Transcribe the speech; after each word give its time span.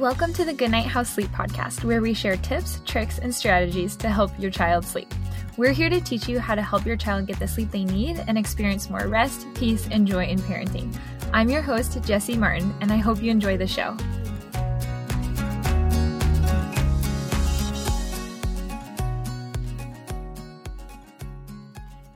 Welcome 0.00 0.32
to 0.32 0.46
the 0.46 0.54
Goodnight 0.54 0.86
House 0.86 1.10
Sleep 1.10 1.28
Podcast, 1.28 1.84
where 1.84 2.00
we 2.00 2.14
share 2.14 2.38
tips, 2.38 2.80
tricks, 2.86 3.18
and 3.18 3.34
strategies 3.34 3.96
to 3.96 4.08
help 4.08 4.30
your 4.38 4.50
child 4.50 4.86
sleep. 4.86 5.12
We're 5.58 5.72
here 5.72 5.90
to 5.90 6.00
teach 6.00 6.26
you 6.26 6.40
how 6.40 6.54
to 6.54 6.62
help 6.62 6.86
your 6.86 6.96
child 6.96 7.26
get 7.26 7.38
the 7.38 7.46
sleep 7.46 7.70
they 7.70 7.84
need 7.84 8.24
and 8.26 8.38
experience 8.38 8.88
more 8.88 9.08
rest, 9.08 9.46
peace, 9.54 9.86
and 9.90 10.06
joy 10.06 10.24
in 10.24 10.38
parenting. 10.38 10.96
I'm 11.34 11.50
your 11.50 11.60
host, 11.60 12.02
Jesse 12.02 12.34
Martin, 12.34 12.74
and 12.80 12.90
I 12.90 12.96
hope 12.96 13.22
you 13.22 13.30
enjoy 13.30 13.58
the 13.58 13.66
show. 13.66 13.94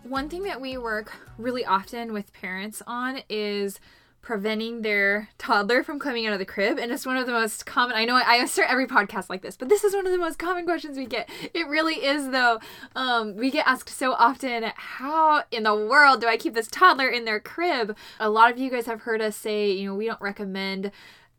One 0.04 0.30
thing 0.30 0.44
that 0.44 0.58
we 0.58 0.78
work 0.78 1.12
really 1.36 1.66
often 1.66 2.14
with 2.14 2.32
parents 2.32 2.82
on 2.86 3.20
is 3.28 3.78
preventing 4.24 4.82
their 4.82 5.28
toddler 5.38 5.84
from 5.84 6.00
coming 6.00 6.26
out 6.26 6.32
of 6.32 6.38
the 6.38 6.44
crib. 6.46 6.78
And 6.78 6.90
it's 6.90 7.06
one 7.06 7.16
of 7.16 7.26
the 7.26 7.32
most 7.32 7.66
common, 7.66 7.94
I 7.94 8.04
know 8.04 8.16
I, 8.16 8.40
I 8.40 8.44
start 8.46 8.70
every 8.70 8.86
podcast 8.86 9.28
like 9.28 9.42
this, 9.42 9.56
but 9.56 9.68
this 9.68 9.84
is 9.84 9.94
one 9.94 10.06
of 10.06 10.12
the 10.12 10.18
most 10.18 10.38
common 10.38 10.64
questions 10.64 10.96
we 10.96 11.06
get. 11.06 11.28
It 11.52 11.68
really 11.68 11.96
is, 11.96 12.30
though. 12.30 12.58
Um, 12.96 13.36
we 13.36 13.50
get 13.50 13.66
asked 13.66 13.90
so 13.90 14.12
often, 14.12 14.64
how 14.74 15.44
in 15.50 15.64
the 15.64 15.74
world 15.74 16.22
do 16.22 16.26
I 16.26 16.36
keep 16.36 16.54
this 16.54 16.68
toddler 16.68 17.08
in 17.08 17.26
their 17.26 17.38
crib? 17.38 17.96
A 18.18 18.30
lot 18.30 18.50
of 18.50 18.58
you 18.58 18.70
guys 18.70 18.86
have 18.86 19.02
heard 19.02 19.20
us 19.20 19.36
say, 19.36 19.70
you 19.70 19.88
know, 19.88 19.94
we 19.94 20.06
don't 20.06 20.20
recommend 20.20 20.90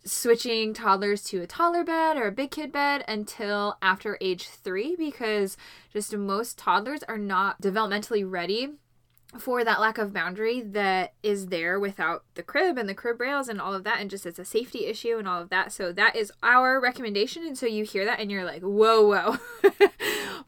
switching 0.05 0.71
toddlers 0.71 1.23
to 1.23 1.41
a 1.41 1.47
toddler 1.47 1.83
bed 1.83 2.15
or 2.15 2.27
a 2.27 2.31
big 2.31 2.51
kid 2.51 2.71
bed 2.71 3.03
until 3.07 3.75
after 3.81 4.19
age 4.21 4.47
three 4.47 4.95
because 4.95 5.57
just 5.91 6.15
most 6.15 6.59
toddlers 6.59 7.01
are 7.03 7.17
not 7.17 7.59
developmentally 7.59 8.23
ready 8.29 8.69
for 9.39 9.63
that 9.63 9.79
lack 9.79 9.97
of 9.97 10.13
boundary 10.13 10.61
that 10.61 11.13
is 11.23 11.47
there 11.47 11.79
without 11.79 12.23
the 12.35 12.43
crib 12.43 12.77
and 12.77 12.87
the 12.87 12.93
crib 12.93 13.19
rails 13.19 13.49
and 13.49 13.59
all 13.59 13.73
of 13.73 13.83
that 13.83 13.99
and 13.99 14.09
just 14.09 14.25
it's 14.25 14.39
a 14.39 14.45
safety 14.45 14.85
issue 14.85 15.17
and 15.17 15.27
all 15.27 15.41
of 15.41 15.49
that. 15.49 15.71
So 15.71 15.91
that 15.93 16.15
is 16.15 16.31
our 16.43 16.79
recommendation 16.79 17.45
and 17.45 17.57
so 17.57 17.65
you 17.65 17.83
hear 17.83 18.05
that 18.05 18.19
and 18.19 18.31
you're 18.31 18.45
like 18.45 18.61
whoa 18.61 19.05
whoa. 19.05 19.37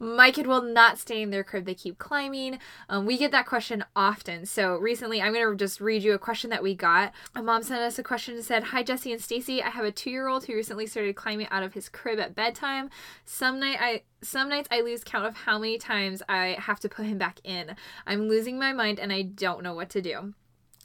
My 0.00 0.30
kid 0.30 0.46
will 0.46 0.62
not 0.62 0.98
stay 0.98 1.22
in 1.22 1.30
their 1.30 1.42
crib. 1.42 1.64
They 1.64 1.74
keep 1.74 1.98
climbing. 1.98 2.58
Um, 2.88 3.04
we 3.04 3.18
get 3.18 3.32
that 3.32 3.46
question 3.46 3.84
often. 3.96 4.46
So 4.46 4.76
recently 4.76 5.20
i'm 5.20 5.32
going 5.32 5.48
to 5.48 5.56
just 5.56 5.80
read 5.80 6.02
you 6.02 6.14
a 6.14 6.18
question 6.18 6.50
that 6.50 6.62
we 6.62 6.74
got. 6.74 7.12
A 7.34 7.42
mom 7.42 7.62
sent 7.62 7.80
us 7.80 7.98
a 7.98 8.02
question 8.02 8.36
and 8.36 8.44
said 8.44 8.64
hi 8.64 8.82
jesse 8.82 9.12
and 9.12 9.20
stacy. 9.20 9.62
I 9.62 9.70
have 9.70 9.84
a 9.84 9.92
two 9.92 10.10
year 10.10 10.28
old 10.28 10.44
who 10.44 10.54
recently 10.54 10.86
started 10.86 11.16
climbing 11.16 11.48
out 11.50 11.62
of 11.62 11.74
his 11.74 11.88
crib 11.88 12.18
at 12.18 12.34
bedtime. 12.34 12.90
Some 13.24 13.60
night 13.60 13.78
i 13.80 14.02
some 14.22 14.48
nights 14.48 14.68
I 14.70 14.80
lose 14.80 15.04
count 15.04 15.26
of 15.26 15.36
how 15.36 15.58
many 15.58 15.78
times 15.78 16.22
I 16.28 16.56
have 16.58 16.80
to 16.80 16.88
put 16.88 17.06
him 17.06 17.18
back 17.18 17.40
in. 17.44 17.76
I'm 18.06 18.28
losing 18.28 18.58
my 18.58 18.72
mind 18.72 18.98
and 18.98 19.12
I 19.12 19.22
don't 19.22 19.62
know 19.62 19.74
what 19.74 19.90
to 19.90 20.02
do. 20.02 20.34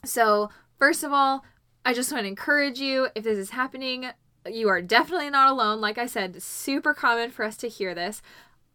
So, 0.05 0.49
first 0.77 1.03
of 1.03 1.11
all, 1.11 1.43
I 1.85 1.93
just 1.93 2.11
want 2.11 2.23
to 2.23 2.27
encourage 2.27 2.79
you 2.79 3.07
if 3.15 3.23
this 3.23 3.37
is 3.37 3.51
happening, 3.51 4.07
you 4.49 4.69
are 4.69 4.81
definitely 4.81 5.29
not 5.29 5.49
alone. 5.49 5.81
Like 5.81 5.97
I 5.97 6.05
said, 6.05 6.41
super 6.41 6.93
common 6.93 7.31
for 7.31 7.43
us 7.43 7.57
to 7.57 7.69
hear 7.69 7.93
this. 7.93 8.21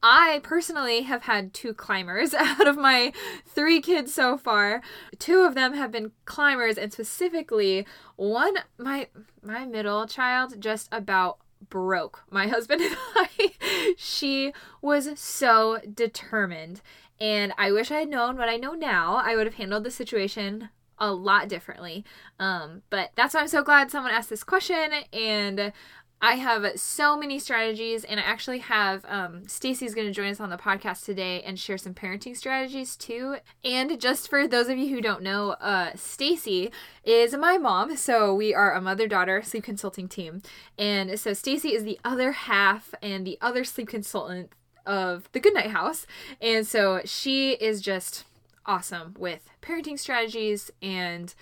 I 0.03 0.41
personally 0.43 1.03
have 1.03 1.23
had 1.23 1.53
two 1.53 1.75
climbers 1.75 2.33
out 2.39 2.67
of 2.67 2.77
my 2.77 3.13
three 3.47 3.81
kids 3.81 4.15
so 4.15 4.37
far. 4.37 4.83
Two 5.19 5.41
of 5.41 5.55
them 5.55 5.75
have 5.75 5.91
been 5.91 6.13
climbers 6.25 6.79
and 6.79 6.93
specifically 6.93 7.87
one 8.17 8.59
my 8.79 9.09
my 9.43 9.65
middle 9.65 10.07
child 10.07 10.61
just 10.61 10.89
about 10.93 11.39
broke 11.69 12.25
my 12.31 12.49
husband 12.49 12.81
and 12.83 12.97
I. 13.15 13.95
she 13.97 14.53
was 14.81 15.19
so 15.19 15.79
determined. 15.93 16.81
And 17.21 17.53
I 17.59 17.73
wish 17.73 17.91
I 17.91 18.01
had 18.01 18.09
known 18.09 18.37
what 18.37 18.49
I 18.49 18.57
know 18.57 18.75
now. 18.75 19.17
I 19.17 19.35
would 19.35 19.47
have 19.47 19.57
handled 19.57 19.85
the 19.85 19.91
situation 19.91 20.69
a 21.01 21.13
lot 21.13 21.49
differently. 21.49 22.05
Um, 22.39 22.83
but 22.91 23.11
that's 23.17 23.35
why 23.35 23.41
I'm 23.41 23.49
so 23.49 23.63
glad 23.63 23.91
someone 23.91 24.13
asked 24.13 24.31
this 24.31 24.45
question. 24.45 24.93
And 25.13 25.73
I 26.21 26.35
have 26.35 26.79
so 26.79 27.17
many 27.17 27.39
strategies, 27.39 28.03
and 28.03 28.19
I 28.19 28.25
actually 28.25 28.59
have 28.59 29.05
um, 29.07 29.47
Stacy's 29.47 29.95
going 29.95 30.09
to 30.09 30.13
join 30.13 30.31
us 30.31 30.41
on 30.41 30.51
the 30.51 30.57
podcast 30.57 31.05
today 31.05 31.43
and 31.43 31.59
share 31.59 31.79
some 31.79 31.95
parenting 31.95 32.37
strategies 32.37 32.97
too. 32.97 33.37
And 33.63 34.01
just 34.01 34.29
for 34.29 34.49
those 34.49 34.69
of 34.69 34.79
you 34.79 34.89
who 34.89 35.01
don't 35.01 35.23
know, 35.23 35.51
uh, 35.61 35.93
Stacy 35.95 36.73
is 37.05 37.35
my 37.37 37.57
mom, 37.57 37.97
so 37.97 38.35
we 38.35 38.53
are 38.53 38.75
a 38.75 38.81
mother-daughter 38.81 39.43
sleep 39.43 39.63
consulting 39.63 40.09
team, 40.09 40.43
and 40.77 41.19
so 41.21 41.33
Stacy 41.33 41.75
is 41.75 41.85
the 41.85 42.01
other 42.05 42.33
half 42.33 42.95
and 43.01 43.25
the 43.25 43.39
other 43.41 43.63
sleep 43.63 43.89
consultant 43.89 44.51
of 44.85 45.29
the 45.33 45.41
Goodnight 45.41 45.71
House, 45.71 46.07
and 46.41 46.67
so 46.67 47.01
she 47.05 47.53
is 47.53 47.81
just 47.81 48.25
awesome 48.67 49.15
with 49.19 49.49
parenting 49.63 49.99
strategies 49.99 50.71
and 50.83 51.35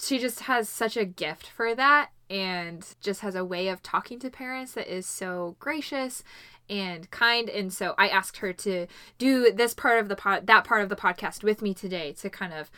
she 0.00 0.18
just 0.18 0.40
has 0.40 0.68
such 0.68 0.96
a 0.96 1.04
gift 1.04 1.46
for 1.46 1.74
that 1.76 2.10
and 2.30 2.86
just 3.00 3.20
has 3.20 3.34
a 3.34 3.44
way 3.44 3.68
of 3.68 3.82
talking 3.82 4.18
to 4.20 4.30
parents 4.30 4.72
that 4.72 4.92
is 4.92 5.06
so 5.06 5.56
gracious 5.58 6.22
and 6.68 7.10
kind. 7.10 7.48
And 7.48 7.72
so 7.72 7.94
i 7.98 8.08
asked 8.08 8.38
her 8.38 8.52
to 8.52 8.86
do 9.18 9.52
this 9.52 9.74
part 9.74 9.98
of 9.98 10.08
the 10.08 10.16
pod 10.16 10.46
that 10.46 10.64
part 10.64 10.82
of 10.82 10.88
the 10.88 10.96
podcast 10.96 11.42
with 11.42 11.62
me 11.62 11.74
today 11.74 12.12
to 12.14 12.30
kind 12.30 12.52
of 12.52 12.70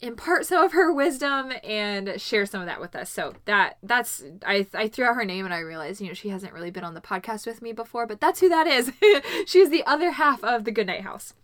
impart 0.00 0.46
some 0.46 0.62
of 0.62 0.72
her 0.72 0.92
wisdom 0.92 1.52
and 1.64 2.20
share 2.20 2.46
some 2.46 2.60
of 2.60 2.66
that 2.66 2.80
with 2.80 2.94
us. 2.94 3.10
So 3.10 3.34
that 3.46 3.78
that's 3.82 4.24
i 4.46 4.66
i 4.74 4.88
threw 4.88 5.06
out 5.06 5.16
her 5.16 5.24
name 5.24 5.44
and 5.44 5.54
i 5.54 5.58
realized 5.58 6.00
you 6.00 6.08
know 6.08 6.14
she 6.14 6.28
hasn't 6.28 6.52
really 6.52 6.70
been 6.70 6.84
on 6.84 6.94
the 6.94 7.00
podcast 7.00 7.46
with 7.46 7.62
me 7.62 7.72
before 7.72 8.06
but 8.06 8.20
that's 8.20 8.40
who 8.40 8.48
that 8.48 8.66
is. 8.66 8.92
She's 9.46 9.70
the 9.70 9.84
other 9.86 10.12
half 10.12 10.42
of 10.44 10.64
the 10.64 10.72
goodnight 10.72 11.02
house 11.02 11.34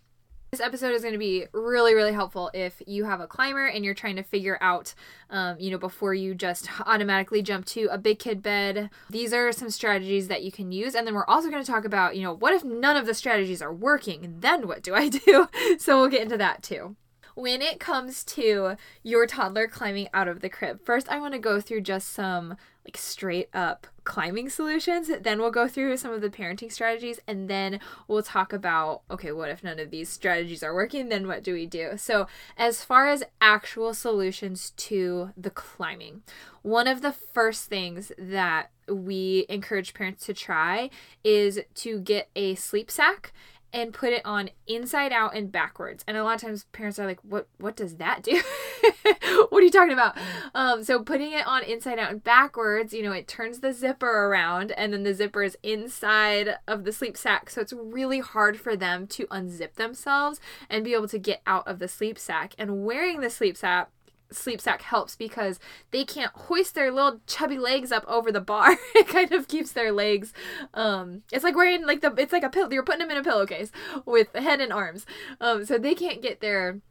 this 0.55 0.65
episode 0.65 0.93
is 0.93 1.01
going 1.01 1.13
to 1.13 1.19
be 1.19 1.45
really, 1.51 1.93
really 1.93 2.13
helpful 2.13 2.49
if 2.53 2.81
you 2.87 3.03
have 3.03 3.19
a 3.19 3.27
climber 3.27 3.65
and 3.65 3.83
you're 3.83 3.93
trying 3.93 4.15
to 4.15 4.23
figure 4.23 4.57
out, 4.61 4.93
um, 5.29 5.57
you 5.59 5.69
know, 5.69 5.77
before 5.77 6.13
you 6.13 6.33
just 6.33 6.69
automatically 6.85 7.41
jump 7.41 7.65
to 7.65 7.89
a 7.91 7.97
big 7.97 8.19
kid 8.19 8.41
bed. 8.41 8.89
These 9.09 9.33
are 9.33 9.51
some 9.51 9.69
strategies 9.69 10.29
that 10.29 10.43
you 10.43 10.53
can 10.53 10.71
use. 10.71 10.95
And 10.95 11.05
then 11.05 11.13
we're 11.13 11.25
also 11.25 11.49
going 11.49 11.61
to 11.61 11.69
talk 11.69 11.83
about, 11.83 12.15
you 12.15 12.23
know, 12.23 12.31
what 12.31 12.53
if 12.53 12.63
none 12.63 12.95
of 12.95 13.05
the 13.05 13.13
strategies 13.13 13.61
are 13.61 13.73
working? 13.73 14.37
Then 14.39 14.65
what 14.65 14.81
do 14.81 14.95
I 14.95 15.09
do? 15.09 15.49
so 15.77 15.99
we'll 15.99 16.09
get 16.09 16.21
into 16.21 16.37
that 16.37 16.63
too 16.63 16.95
when 17.35 17.61
it 17.61 17.79
comes 17.79 18.23
to 18.23 18.75
your 19.03 19.27
toddler 19.27 19.67
climbing 19.67 20.07
out 20.13 20.27
of 20.27 20.39
the 20.39 20.49
crib, 20.49 20.83
first 20.83 21.09
I 21.09 21.19
want 21.19 21.33
to 21.33 21.39
go 21.39 21.61
through 21.61 21.81
just 21.81 22.09
some 22.13 22.57
like 22.85 22.97
straight 22.97 23.49
up 23.53 23.87
climbing 24.03 24.49
solutions. 24.49 25.09
Then 25.21 25.39
we'll 25.39 25.51
go 25.51 25.67
through 25.67 25.97
some 25.97 26.11
of 26.11 26.21
the 26.21 26.29
parenting 26.29 26.71
strategies 26.71 27.19
and 27.27 27.49
then 27.49 27.79
we'll 28.07 28.23
talk 28.23 28.53
about 28.53 29.01
okay, 29.11 29.31
what 29.31 29.49
if 29.49 29.63
none 29.63 29.79
of 29.79 29.91
these 29.91 30.09
strategies 30.09 30.63
are 30.63 30.73
working? 30.73 31.09
Then 31.09 31.27
what 31.27 31.43
do 31.43 31.53
we 31.53 31.65
do? 31.65 31.97
So, 31.97 32.27
as 32.57 32.83
far 32.83 33.07
as 33.07 33.23
actual 33.41 33.93
solutions 33.93 34.71
to 34.77 35.31
the 35.35 35.49
climbing, 35.49 36.23
one 36.61 36.87
of 36.87 37.01
the 37.01 37.11
first 37.11 37.65
things 37.65 38.11
that 38.17 38.71
we 38.87 39.45
encourage 39.49 39.93
parents 39.93 40.25
to 40.27 40.33
try 40.33 40.89
is 41.23 41.59
to 41.73 41.99
get 41.99 42.29
a 42.35 42.55
sleep 42.55 42.91
sack 42.91 43.33
and 43.75 43.93
put 43.93 44.13
it 44.13 44.25
on 44.25 44.49
inside 44.67 45.11
out 45.11 45.35
and 45.35 45.51
backwards. 45.51 46.05
And 46.07 46.15
a 46.15 46.23
lot 46.23 46.35
of 46.35 46.41
times 46.41 46.65
parents 46.71 46.97
are 46.97 47.05
like, 47.05 47.19
"What 47.23 47.49
what 47.57 47.75
does 47.75 47.97
that 47.97 48.23
do?" 48.23 48.41
what 49.49 49.61
are 49.61 49.65
you 49.65 49.69
talking 49.69 49.91
about? 49.91 50.17
Um, 50.55 50.83
so 50.83 51.03
putting 51.03 51.33
it 51.33 51.45
on 51.45 51.61
inside 51.63 51.99
out 51.99 52.11
and 52.11 52.23
backwards, 52.23 52.93
you 52.93 53.03
know, 53.03 53.11
it 53.11 53.27
turns 53.27 53.59
the 53.59 53.73
zipper 53.73 54.27
around 54.27 54.71
and 54.71 54.93
then 54.93 55.03
the 55.03 55.13
zipper 55.13 55.43
is 55.43 55.57
inside 55.61 56.55
of 56.67 56.85
the 56.85 56.93
sleep 56.93 57.17
sack. 57.17 57.49
So 57.49 57.59
it's 57.59 57.73
really 57.73 58.21
hard 58.21 58.57
for 58.57 58.77
them 58.77 59.07
to 59.07 59.27
unzip 59.27 59.73
themselves 59.73 60.39
and 60.69 60.85
be 60.85 60.93
able 60.93 61.09
to 61.09 61.19
get 61.19 61.41
out 61.45 61.67
of 61.67 61.79
the 61.79 61.89
sleep 61.89 62.17
sack. 62.17 62.55
And 62.57 62.85
wearing 62.85 63.19
the 63.19 63.29
sleep 63.29 63.57
sack 63.57 63.89
sleep 64.31 64.59
sack 64.59 64.81
helps 64.81 65.15
because 65.15 65.59
they 65.91 66.03
can't 66.03 66.31
hoist 66.33 66.75
their 66.75 66.91
little 66.91 67.21
chubby 67.27 67.57
legs 67.57 67.91
up 67.91 68.05
over 68.07 68.31
the 68.31 68.41
bar. 68.41 68.75
it 68.95 69.07
kind 69.07 69.31
of 69.31 69.47
keeps 69.47 69.71
their 69.71 69.91
legs 69.91 70.33
um 70.73 71.21
it's 71.31 71.43
like 71.43 71.55
wearing 71.55 71.85
like 71.85 72.01
the 72.01 72.13
it's 72.15 72.33
like 72.33 72.43
a 72.43 72.49
pill 72.49 72.71
you're 72.73 72.83
putting 72.83 72.99
them 72.99 73.11
in 73.11 73.17
a 73.17 73.23
pillowcase 73.23 73.71
with 74.05 74.33
head 74.35 74.61
and 74.61 74.73
arms. 74.73 75.05
Um 75.39 75.65
so 75.65 75.77
they 75.77 75.95
can't 75.95 76.21
get 76.21 76.41
their 76.41 76.81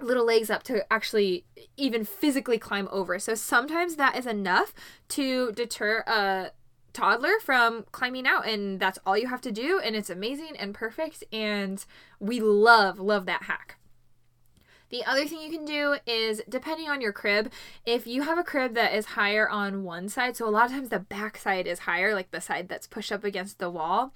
little 0.00 0.26
legs 0.26 0.50
up 0.50 0.62
to 0.64 0.90
actually 0.92 1.44
even 1.76 2.04
physically 2.04 2.58
climb 2.58 2.88
over. 2.90 3.18
So 3.18 3.34
sometimes 3.34 3.96
that 3.96 4.16
is 4.16 4.26
enough 4.26 4.74
to 5.10 5.52
deter 5.52 6.00
a 6.06 6.50
toddler 6.92 7.40
from 7.42 7.86
climbing 7.92 8.26
out 8.26 8.46
and 8.46 8.78
that's 8.78 8.98
all 9.06 9.16
you 9.16 9.26
have 9.26 9.40
to 9.40 9.52
do 9.52 9.80
and 9.82 9.96
it's 9.96 10.10
amazing 10.10 10.56
and 10.58 10.74
perfect 10.74 11.24
and 11.32 11.84
we 12.20 12.40
love 12.40 12.98
love 12.98 13.26
that 13.26 13.44
hack. 13.44 13.78
The 14.92 15.06
other 15.06 15.26
thing 15.26 15.40
you 15.40 15.50
can 15.50 15.64
do 15.64 15.96
is 16.06 16.42
depending 16.50 16.90
on 16.90 17.00
your 17.00 17.14
crib, 17.14 17.50
if 17.86 18.06
you 18.06 18.22
have 18.22 18.36
a 18.36 18.44
crib 18.44 18.74
that 18.74 18.92
is 18.92 19.06
higher 19.06 19.48
on 19.48 19.84
one 19.84 20.10
side, 20.10 20.36
so 20.36 20.46
a 20.46 20.50
lot 20.50 20.66
of 20.66 20.72
times 20.72 20.90
the 20.90 20.98
back 20.98 21.38
side 21.38 21.66
is 21.66 21.80
higher, 21.80 22.14
like 22.14 22.30
the 22.30 22.42
side 22.42 22.68
that's 22.68 22.86
pushed 22.86 23.10
up 23.10 23.24
against 23.24 23.58
the 23.58 23.70
wall, 23.70 24.12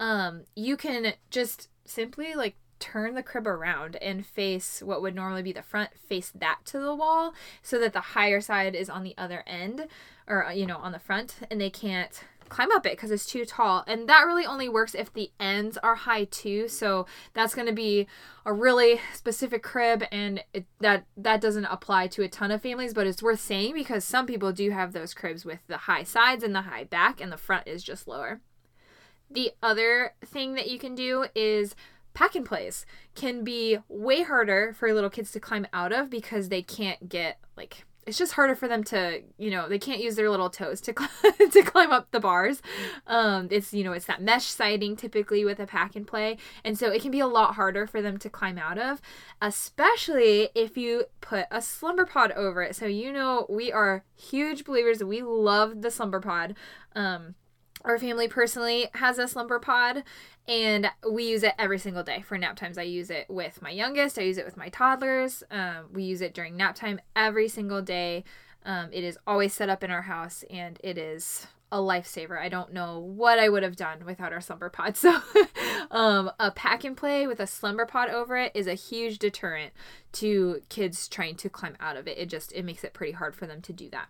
um, 0.00 0.42
you 0.56 0.76
can 0.76 1.14
just 1.30 1.68
simply 1.84 2.34
like 2.34 2.56
turn 2.80 3.14
the 3.14 3.22
crib 3.22 3.46
around 3.46 3.94
and 4.02 4.26
face 4.26 4.82
what 4.84 5.00
would 5.00 5.14
normally 5.14 5.42
be 5.42 5.52
the 5.52 5.62
front, 5.62 5.90
face 5.96 6.32
that 6.34 6.58
to 6.64 6.80
the 6.80 6.94
wall 6.94 7.32
so 7.62 7.78
that 7.78 7.92
the 7.92 8.00
higher 8.00 8.40
side 8.40 8.74
is 8.74 8.90
on 8.90 9.04
the 9.04 9.14
other 9.16 9.44
end 9.46 9.86
or, 10.26 10.50
you 10.52 10.66
know, 10.66 10.78
on 10.78 10.90
the 10.90 10.98
front 10.98 11.36
and 11.52 11.60
they 11.60 11.70
can't 11.70 12.24
climb 12.48 12.70
up 12.72 12.86
it 12.86 12.92
because 12.92 13.10
it's 13.10 13.26
too 13.26 13.44
tall. 13.44 13.84
And 13.86 14.08
that 14.08 14.22
really 14.22 14.46
only 14.46 14.68
works 14.68 14.94
if 14.94 15.12
the 15.12 15.30
ends 15.38 15.78
are 15.78 15.94
high 15.94 16.24
too. 16.24 16.68
So 16.68 17.06
that's 17.34 17.54
going 17.54 17.66
to 17.66 17.72
be 17.72 18.06
a 18.44 18.52
really 18.52 19.00
specific 19.14 19.62
crib 19.62 20.04
and 20.12 20.42
it, 20.52 20.66
that 20.80 21.04
that 21.16 21.40
doesn't 21.40 21.64
apply 21.66 22.08
to 22.08 22.22
a 22.22 22.28
ton 22.28 22.50
of 22.50 22.62
families, 22.62 22.94
but 22.94 23.06
it's 23.06 23.22
worth 23.22 23.40
saying 23.40 23.74
because 23.74 24.04
some 24.04 24.26
people 24.26 24.52
do 24.52 24.70
have 24.70 24.92
those 24.92 25.14
cribs 25.14 25.44
with 25.44 25.60
the 25.66 25.78
high 25.78 26.04
sides 26.04 26.44
and 26.44 26.54
the 26.54 26.62
high 26.62 26.84
back 26.84 27.20
and 27.20 27.32
the 27.32 27.36
front 27.36 27.66
is 27.66 27.82
just 27.82 28.06
lower. 28.06 28.40
The 29.30 29.52
other 29.62 30.14
thing 30.24 30.54
that 30.54 30.70
you 30.70 30.78
can 30.78 30.94
do 30.94 31.26
is 31.34 31.74
pack 32.14 32.34
and 32.34 32.46
plays 32.46 32.86
can 33.14 33.44
be 33.44 33.78
way 33.88 34.22
harder 34.22 34.72
for 34.72 34.92
little 34.92 35.10
kids 35.10 35.32
to 35.32 35.40
climb 35.40 35.66
out 35.72 35.92
of 35.92 36.08
because 36.08 36.48
they 36.48 36.62
can't 36.62 37.08
get 37.08 37.38
like 37.56 37.85
it's 38.06 38.16
just 38.16 38.32
harder 38.32 38.54
for 38.54 38.68
them 38.68 38.84
to 38.84 39.22
you 39.36 39.50
know 39.50 39.68
they 39.68 39.78
can't 39.78 40.00
use 40.00 40.14
their 40.14 40.30
little 40.30 40.48
toes 40.48 40.80
to 40.82 40.92
to 41.50 41.62
climb 41.62 41.90
up 41.90 42.10
the 42.12 42.20
bars. 42.20 42.62
Um 43.06 43.48
it's 43.50 43.74
you 43.74 43.84
know 43.84 43.92
it's 43.92 44.06
that 44.06 44.22
mesh 44.22 44.46
siding 44.46 44.96
typically 44.96 45.44
with 45.44 45.58
a 45.58 45.66
pack 45.66 45.96
and 45.96 46.06
play. 46.06 46.38
And 46.64 46.78
so 46.78 46.90
it 46.90 47.02
can 47.02 47.10
be 47.10 47.20
a 47.20 47.26
lot 47.26 47.54
harder 47.54 47.86
for 47.86 48.00
them 48.00 48.16
to 48.18 48.30
climb 48.30 48.58
out 48.58 48.78
of 48.78 49.00
especially 49.42 50.48
if 50.54 50.76
you 50.76 51.04
put 51.20 51.46
a 51.50 51.60
slumber 51.60 52.06
pod 52.06 52.32
over 52.32 52.62
it. 52.62 52.76
So 52.76 52.86
you 52.86 53.12
know 53.12 53.46
we 53.48 53.72
are 53.72 54.04
huge 54.14 54.64
believers 54.64 55.02
we 55.02 55.22
love 55.22 55.82
the 55.82 55.90
slumber 55.90 56.20
pod. 56.20 56.54
Um 56.94 57.34
our 57.86 57.98
family 57.98 58.28
personally 58.28 58.88
has 58.94 59.18
a 59.18 59.28
slumber 59.28 59.58
pod 59.58 60.02
and 60.48 60.90
we 61.10 61.24
use 61.24 61.42
it 61.42 61.54
every 61.58 61.78
single 61.78 62.02
day 62.02 62.22
for 62.22 62.36
nap 62.36 62.56
times. 62.56 62.78
I 62.78 62.82
use 62.82 63.10
it 63.10 63.26
with 63.28 63.62
my 63.62 63.70
youngest, 63.70 64.18
I 64.18 64.22
use 64.22 64.38
it 64.38 64.44
with 64.44 64.56
my 64.56 64.68
toddlers. 64.68 65.42
Um, 65.50 65.86
we 65.92 66.02
use 66.02 66.20
it 66.20 66.34
during 66.34 66.56
nap 66.56 66.74
time 66.74 67.00
every 67.14 67.48
single 67.48 67.80
day. 67.80 68.24
Um, 68.64 68.88
it 68.92 69.04
is 69.04 69.16
always 69.26 69.54
set 69.54 69.68
up 69.68 69.84
in 69.84 69.90
our 69.90 70.02
house 70.02 70.44
and 70.50 70.78
it 70.82 70.98
is 70.98 71.46
a 71.70 71.78
lifesaver. 71.78 72.38
I 72.38 72.48
don't 72.48 72.72
know 72.72 72.98
what 72.98 73.38
I 73.38 73.48
would 73.48 73.62
have 73.62 73.76
done 73.76 74.04
without 74.04 74.32
our 74.32 74.40
slumber 74.40 74.68
pod. 74.68 74.96
So, 75.06 75.20
um, 75.90 76.30
a 76.40 76.50
pack 76.50 76.84
and 76.84 76.96
play 76.96 77.26
with 77.26 77.38
a 77.38 77.46
slumber 77.46 77.86
pod 77.86 78.08
over 78.08 78.36
it 78.36 78.52
is 78.54 78.66
a 78.66 78.74
huge 78.74 79.18
deterrent 79.18 79.72
to 80.12 80.60
kids 80.68 81.08
trying 81.08 81.36
to 81.36 81.48
climb 81.48 81.76
out 81.78 81.96
of 81.96 82.08
it. 82.08 82.18
It 82.18 82.28
just 82.28 82.52
it 82.52 82.64
makes 82.64 82.82
it 82.82 82.94
pretty 82.94 83.12
hard 83.12 83.36
for 83.36 83.46
them 83.46 83.62
to 83.62 83.72
do 83.72 83.88
that. 83.90 84.08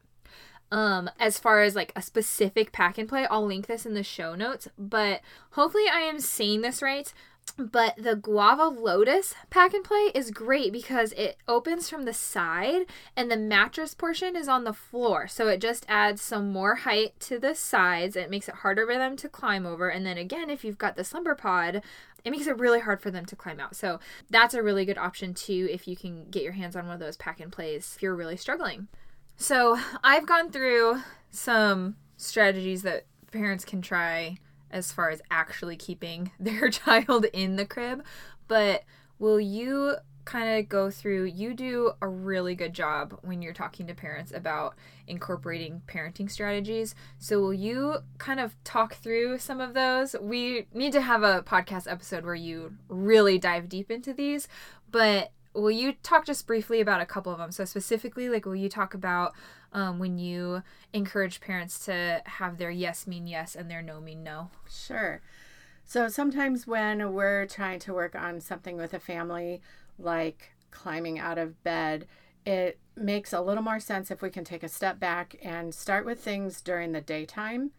Um, 0.73 1.09
as 1.21 1.39
far 1.39 1.63
as 1.63 1.77
like 1.77 1.93
a 1.95 2.03
specific 2.03 2.73
pack 2.73 2.99
and 2.99 3.09
play, 3.09 3.27
I'll 3.27 3.47
link 3.47 3.67
this 3.67 3.87
in 3.87 3.95
the 3.95 4.03
show 4.03 4.35
notes, 4.35 4.69
but 4.77 5.21
hopefully 5.51 5.85
I 5.93 6.01
am 6.01 6.21
saying 6.21 6.63
this 6.63 6.83
right. 6.83 7.13
But 7.57 7.95
the 7.97 8.17
guava 8.17 8.65
lotus 8.65 9.35
pack 9.51 9.73
and 9.73 9.85
play 9.85 10.11
is 10.15 10.31
great 10.31 10.73
because 10.73 11.13
it 11.13 11.39
opens 11.47 11.89
from 11.89 12.05
the 12.05 12.13
side 12.13 12.87
and 13.17 13.31
the 13.31 13.37
mattress 13.37 13.95
portion 13.95 14.35
is 14.35 14.49
on 14.49 14.65
the 14.65 14.73
floor. 14.73 15.29
So 15.29 15.49
it 15.49 15.61
just 15.61 15.87
adds 15.89 16.21
some 16.21 16.53
more 16.53 16.75
height 16.75 17.19
to 17.21 17.39
the 17.39 17.55
sides. 17.55 18.17
It 18.17 18.31
makes 18.31 18.49
it 18.49 18.57
harder 18.57 18.85
for 18.85 18.95
them 18.95 19.17
to 19.17 19.29
climb 19.29 19.65
over. 19.65 19.89
And 19.89 20.05
then 20.05 20.19
again, 20.19 20.51
if 20.51 20.65
you've 20.65 20.77
got 20.77 20.97
the 20.97 21.05
slumber 21.05 21.35
pod, 21.35 21.83
it 22.25 22.31
makes 22.31 22.49
it 22.49 22.59
really 22.59 22.81
hard 22.81 23.01
for 23.01 23.13
them 23.13 23.25
to 23.27 23.37
climb 23.37 23.61
out. 23.61 23.77
So 23.77 24.01
that's 24.29 24.53
a 24.53 24.63
really 24.63 24.85
good 24.85 24.99
option 24.99 25.33
too 25.33 25.69
if 25.71 25.87
you 25.87 25.97
can 25.97 26.29
get 26.29 26.43
your 26.43 26.53
hands 26.53 26.75
on 26.75 26.87
one 26.87 26.95
of 26.95 27.01
those 27.01 27.17
pack 27.17 27.41
and 27.41 27.53
plays 27.53 27.93
if 27.95 28.03
you're 28.03 28.17
really 28.17 28.37
struggling. 28.37 28.89
So 29.37 29.79
I've 30.03 30.27
gone 30.27 30.51
through 30.51 31.01
some 31.31 31.97
strategies 32.17 32.83
that 32.83 33.07
parents 33.31 33.65
can 33.65 33.83
try 33.83 34.39
as 34.71 34.93
far 34.93 35.11
as 35.11 35.21
actually 35.31 35.77
keeping 35.77 36.33
their 36.41 36.71
child 36.71 37.27
in 37.33 37.57
the 37.57 37.67
crib, 37.67 38.05
but 38.49 38.85
will 39.19 39.41
you 39.41 39.97
kind 40.25 40.59
of 40.59 40.69
go 40.69 40.91
through 40.91 41.23
you 41.23 41.55
do 41.55 41.93
a 42.03 42.09
really 42.09 42.57
good 42.57 42.73
job 42.73 43.17
when 43.23 43.41
you're 43.41 43.53
talking 43.53 43.87
to 43.87 43.95
parents 43.95 44.33
about 44.35 44.75
incorporating 45.07 45.81
parenting 45.87 46.29
strategies. 46.29 46.97
So 47.21 47.39
will 47.39 47.55
you 47.55 47.99
kind 48.19 48.41
of 48.41 48.57
talk 48.65 48.95
through 48.95 49.39
some 49.39 49.61
of 49.61 49.73
those? 49.73 50.17
We 50.21 50.67
need 50.75 50.93
to 50.95 51.01
have 51.01 51.23
a 51.23 51.45
podcast 51.45 51.89
episode 51.89 52.25
where 52.25 52.35
you 52.35 52.75
really 52.89 53.39
dive 53.39 53.69
deep 53.69 53.89
into 53.89 54.13
these 54.13 54.49
but 54.91 55.33
will 55.57 55.71
you 55.71 55.95
talk 56.03 56.27
just 56.27 56.47
briefly 56.47 56.81
about 56.81 57.01
a 57.01 57.07
couple 57.07 57.33
of 57.33 57.39
them? 57.39 57.53
So 57.53 57.65
specifically, 57.65 58.29
like, 58.29 58.45
will 58.45 58.57
you 58.57 58.69
talk 58.69 58.95
about 58.95 59.35
um, 59.73 59.99
when 59.99 60.19
you 60.19 60.63
encourage 60.93 61.41
parents 61.41 61.85
to 61.87 62.23
have 62.25 62.59
their 62.59 62.71
yes 62.71 63.07
mean 63.07 63.27
yes 63.27 63.55
and 63.55 63.71
their 63.71 63.83
no 63.83 64.01
mean 64.01 64.23
no? 64.23 64.51
Sure. 64.69 65.21
So 65.85 66.09
sometimes 66.09 66.67
when 66.67 67.13
we're 67.13 67.47
trying 67.47 67.79
to 67.81 67.95
work 67.95 68.15
on 68.15 68.41
something 68.41 68.77
with 68.77 68.93
a 68.93 69.01
family, 69.01 69.61
like 69.99 70.51
climbing 70.71 71.19
out 71.19 71.39
of 71.39 71.63
bed, 71.63 72.07
it 72.45 72.79
makes 72.97 73.33
a 73.33 73.41
little 73.41 73.63
more 73.63 73.81
sense 73.81 74.11
if 74.11 74.23
we 74.23 74.31
can 74.31 74.45
take 74.45 74.63
a 74.63 74.69
step 74.69 74.99
back 74.99 75.37
and 75.43 75.75
start 75.75 76.05
with 76.05 76.21
things 76.21 76.61
during 76.61 76.93
the 76.93 77.01
daytime. 77.01 77.71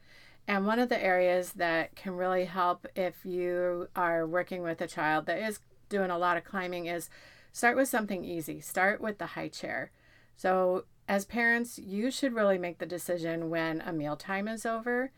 And 0.47 0.65
one 0.65 0.79
of 0.79 0.89
the 0.89 1.03
areas 1.03 1.53
that 1.53 1.95
can 1.95 2.13
really 2.13 2.45
help 2.45 2.87
if 2.95 3.25
you 3.25 3.89
are 3.95 4.25
working 4.25 4.61
with 4.61 4.79
a 4.79 4.87
child 4.87 5.25
that 5.25 5.39
is 5.39 5.59
doing 5.89 6.09
a 6.09 6.17
lot 6.17 6.37
of 6.37 6.43
climbing 6.43 6.85
is 6.85 7.09
Start 7.57 7.75
with 7.75 7.89
something 7.89 8.23
easy. 8.23 8.61
Start 8.61 9.01
with 9.01 9.17
the 9.17 9.25
high 9.25 9.47
chair. 9.47 9.89
So, 10.35 10.85
as 11.09 11.25
parents, 11.25 11.79
you 11.79 12.11
should 12.11 12.35
really 12.35 12.59
make 12.59 12.77
the 12.77 12.85
decision 12.85 13.49
when 13.49 13.81
a 13.81 13.91
mealtime 13.91 14.47
is 14.47 14.63
over. 14.63 15.11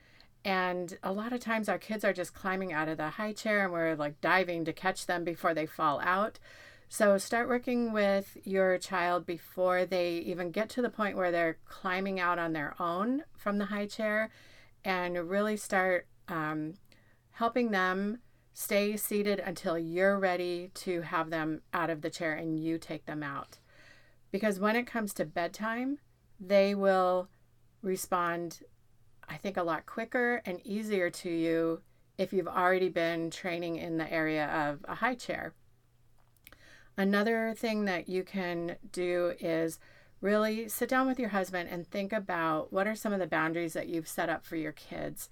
And 0.46 0.98
a 1.04 1.12
lot 1.12 1.34
of 1.34 1.42
times, 1.42 1.68
our 1.68 1.78
kids 1.78 2.06
are 2.06 2.14
just 2.14 2.34
climbing 2.34 2.72
out 2.72 2.88
of 2.88 2.96
the 2.96 3.10
high 3.10 3.34
chair 3.34 3.66
and 3.66 3.74
we're 3.74 3.94
like 3.94 4.22
diving 4.22 4.64
to 4.64 4.72
catch 4.72 5.06
them 5.06 5.26
before 5.26 5.54
they 5.54 5.66
fall 5.66 6.00
out. 6.00 6.40
So, 6.88 7.18
start 7.18 7.50
working 7.50 7.92
with 7.92 8.38
your 8.46 8.78
child 8.78 9.26
before 9.26 9.86
they 9.86 10.20
even 10.20 10.52
get 10.52 10.70
to 10.70 10.82
the 10.82 10.90
point 10.90 11.18
where 11.18 11.32
they're 11.32 11.58
climbing 11.68 12.22
out 12.22 12.40
on 12.40 12.54
their 12.54 12.74
own 12.82 13.26
from 13.36 13.58
the 13.58 13.66
high 13.66 13.88
chair 13.88 14.30
and 14.86 15.30
really 15.30 15.58
start 15.58 16.08
um, 16.30 16.76
helping 17.32 17.72
them 17.72 18.20
Stay 18.54 18.98
seated 18.98 19.40
until 19.40 19.78
you're 19.78 20.20
ready 20.20 20.72
to 20.74 21.02
have 21.02 21.30
them 21.30 21.62
out 21.74 21.90
of 21.90 22.02
the 22.02 22.10
chair 22.10 22.34
and 22.34 22.60
you 22.60 22.78
take 22.78 23.06
them 23.06 23.24
out. 23.24 23.60
Because 24.32 24.60
when 24.60 24.76
it 24.76 24.86
comes 24.88 25.14
to 25.14 25.26
bedtime, 25.26 26.00
they 26.40 26.76
will 26.76 27.30
respond, 27.82 28.62
I 29.28 29.38
think, 29.38 29.58
a 29.58 29.64
lot 29.64 29.86
quicker 29.86 30.42
and 30.46 30.60
easier 30.66 31.10
to 31.10 31.30
you 31.30 31.82
if 32.18 32.34
you've 32.34 32.48
already 32.48 32.90
been 32.90 33.32
training 33.32 33.78
in 33.78 33.98
the 33.98 34.12
area 34.12 34.48
of 34.48 34.86
a 34.88 34.96
high 34.96 35.16
chair. 35.16 35.54
Another 36.98 37.54
thing 37.58 37.86
that 37.86 38.10
you 38.10 38.24
can 38.24 38.76
do 38.92 39.34
is 39.40 39.80
really 40.20 40.68
sit 40.68 40.90
down 40.90 41.08
with 41.08 41.18
your 41.18 41.30
husband 41.30 41.70
and 41.72 41.88
think 41.88 42.12
about 42.12 42.74
what 42.74 42.88
are 42.88 42.96
some 42.96 43.14
of 43.14 43.20
the 43.20 43.28
boundaries 43.28 43.72
that 43.72 43.88
you've 43.88 44.08
set 44.08 44.30
up 44.30 44.46
for 44.46 44.58
your 44.58 44.74
kids 44.74 45.30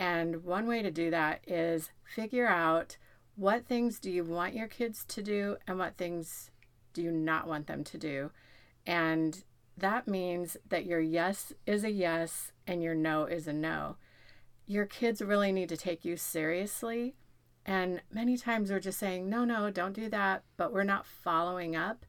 and 0.00 0.44
one 0.44 0.66
way 0.66 0.80
to 0.80 0.90
do 0.90 1.10
that 1.10 1.42
is 1.46 1.90
figure 2.02 2.48
out 2.48 2.96
what 3.36 3.66
things 3.66 4.00
do 4.00 4.10
you 4.10 4.24
want 4.24 4.54
your 4.54 4.66
kids 4.66 5.04
to 5.08 5.22
do 5.22 5.58
and 5.66 5.78
what 5.78 5.98
things 5.98 6.50
do 6.94 7.02
you 7.02 7.12
not 7.12 7.46
want 7.46 7.66
them 7.66 7.84
to 7.84 7.98
do. 7.98 8.30
And 8.86 9.44
that 9.76 10.08
means 10.08 10.56
that 10.66 10.86
your 10.86 11.00
yes 11.00 11.52
is 11.66 11.84
a 11.84 11.90
yes 11.90 12.50
and 12.66 12.82
your 12.82 12.94
no 12.94 13.24
is 13.24 13.46
a 13.46 13.52
no. 13.52 13.96
Your 14.66 14.86
kids 14.86 15.20
really 15.20 15.52
need 15.52 15.68
to 15.68 15.76
take 15.76 16.02
you 16.02 16.16
seriously. 16.16 17.14
And 17.66 18.00
many 18.10 18.38
times 18.38 18.70
we're 18.70 18.80
just 18.80 18.98
saying, 18.98 19.28
no, 19.28 19.44
no, 19.44 19.70
don't 19.70 19.92
do 19.92 20.08
that, 20.08 20.44
but 20.56 20.72
we're 20.72 20.82
not 20.82 21.04
following 21.04 21.76
up. 21.76 22.06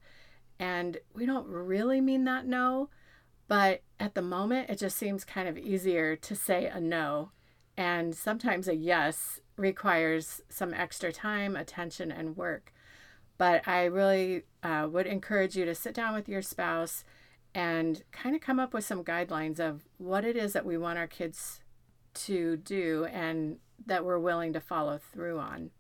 And 0.57 0.97
we 1.13 1.25
don't 1.25 1.45
really 1.45 1.99
mean 1.99 2.23
that 2.23 2.45
no, 2.45 2.89
but 3.49 3.81
at 3.99 4.15
the 4.15 4.21
moment, 4.21 4.69
it 4.69 4.79
just 4.79 4.95
seems 4.95 5.25
kind 5.25 5.49
of 5.49 5.57
easier 5.57 6.15
to 6.15 6.35
say 6.37 6.67
a 6.67 6.79
no 6.79 7.31
and 7.81 8.13
sometimes 8.13 8.67
a 8.67 8.75
yes 8.75 9.39
requires 9.57 10.39
some 10.49 10.71
extra 10.71 11.11
time, 11.11 11.55
attention, 11.55 12.11
and 12.11 12.37
work. 12.37 12.71
But 13.39 13.67
I 13.67 13.85
really 13.85 14.43
uh, 14.61 14.87
would 14.91 15.07
encourage 15.07 15.55
you 15.55 15.65
to 15.65 15.73
sit 15.73 15.95
down 15.95 16.13
with 16.13 16.29
your 16.29 16.43
spouse 16.43 17.03
and 17.55 18.03
kind 18.11 18.35
of 18.35 18.41
come 18.41 18.59
up 18.59 18.71
with 18.71 18.85
some 18.85 19.03
guidelines 19.03 19.59
of 19.59 19.81
what 19.97 20.23
it 20.23 20.37
is 20.37 20.53
that 20.53 20.63
we 20.63 20.77
want 20.77 20.99
our 20.99 21.07
kids 21.07 21.61
to 22.13 22.57
do 22.57 23.05
and 23.05 23.57
that 23.87 24.05
we're 24.05 24.19
willing 24.19 24.53
to 24.53 24.59
follow 24.59 24.99
through 25.11 25.39
on. 25.39 25.71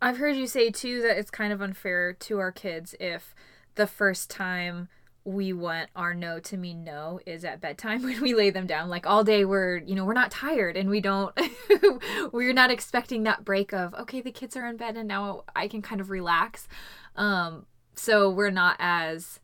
I've 0.00 0.18
heard 0.18 0.36
you 0.36 0.46
say 0.46 0.70
too 0.70 1.02
that 1.02 1.18
it's 1.18 1.30
kind 1.32 1.52
of 1.52 1.60
unfair 1.60 2.12
to 2.12 2.38
our 2.38 2.52
kids 2.52 2.94
if 3.00 3.34
the 3.74 3.88
first 3.88 4.30
time 4.30 4.88
we 5.24 5.52
want 5.52 5.88
our 5.94 6.14
no 6.14 6.40
to 6.40 6.56
mean 6.56 6.82
no 6.84 7.20
is 7.26 7.44
at 7.44 7.60
bedtime 7.60 8.02
when 8.04 8.20
we 8.20 8.34
lay 8.34 8.50
them 8.50 8.66
down. 8.66 8.88
Like 8.88 9.06
all 9.06 9.24
day 9.24 9.44
we're 9.44 9.78
you 9.78 9.94
know 9.94 10.04
we're 10.04 10.12
not 10.12 10.30
tired 10.30 10.76
and 10.76 10.90
we 10.90 11.00
don't 11.00 11.36
we're 12.32 12.52
not 12.52 12.70
expecting 12.70 13.22
that 13.24 13.44
break 13.44 13.72
of 13.72 13.94
okay 13.94 14.20
the 14.20 14.32
kids 14.32 14.56
are 14.56 14.66
in 14.66 14.76
bed 14.76 14.96
and 14.96 15.08
now 15.08 15.44
i 15.54 15.68
can 15.68 15.82
kind 15.82 16.00
of 16.00 16.10
relax. 16.10 16.68
Um 17.16 17.66
so 17.94 18.30
we're 18.30 18.50
not 18.50 18.76
as 18.78 19.38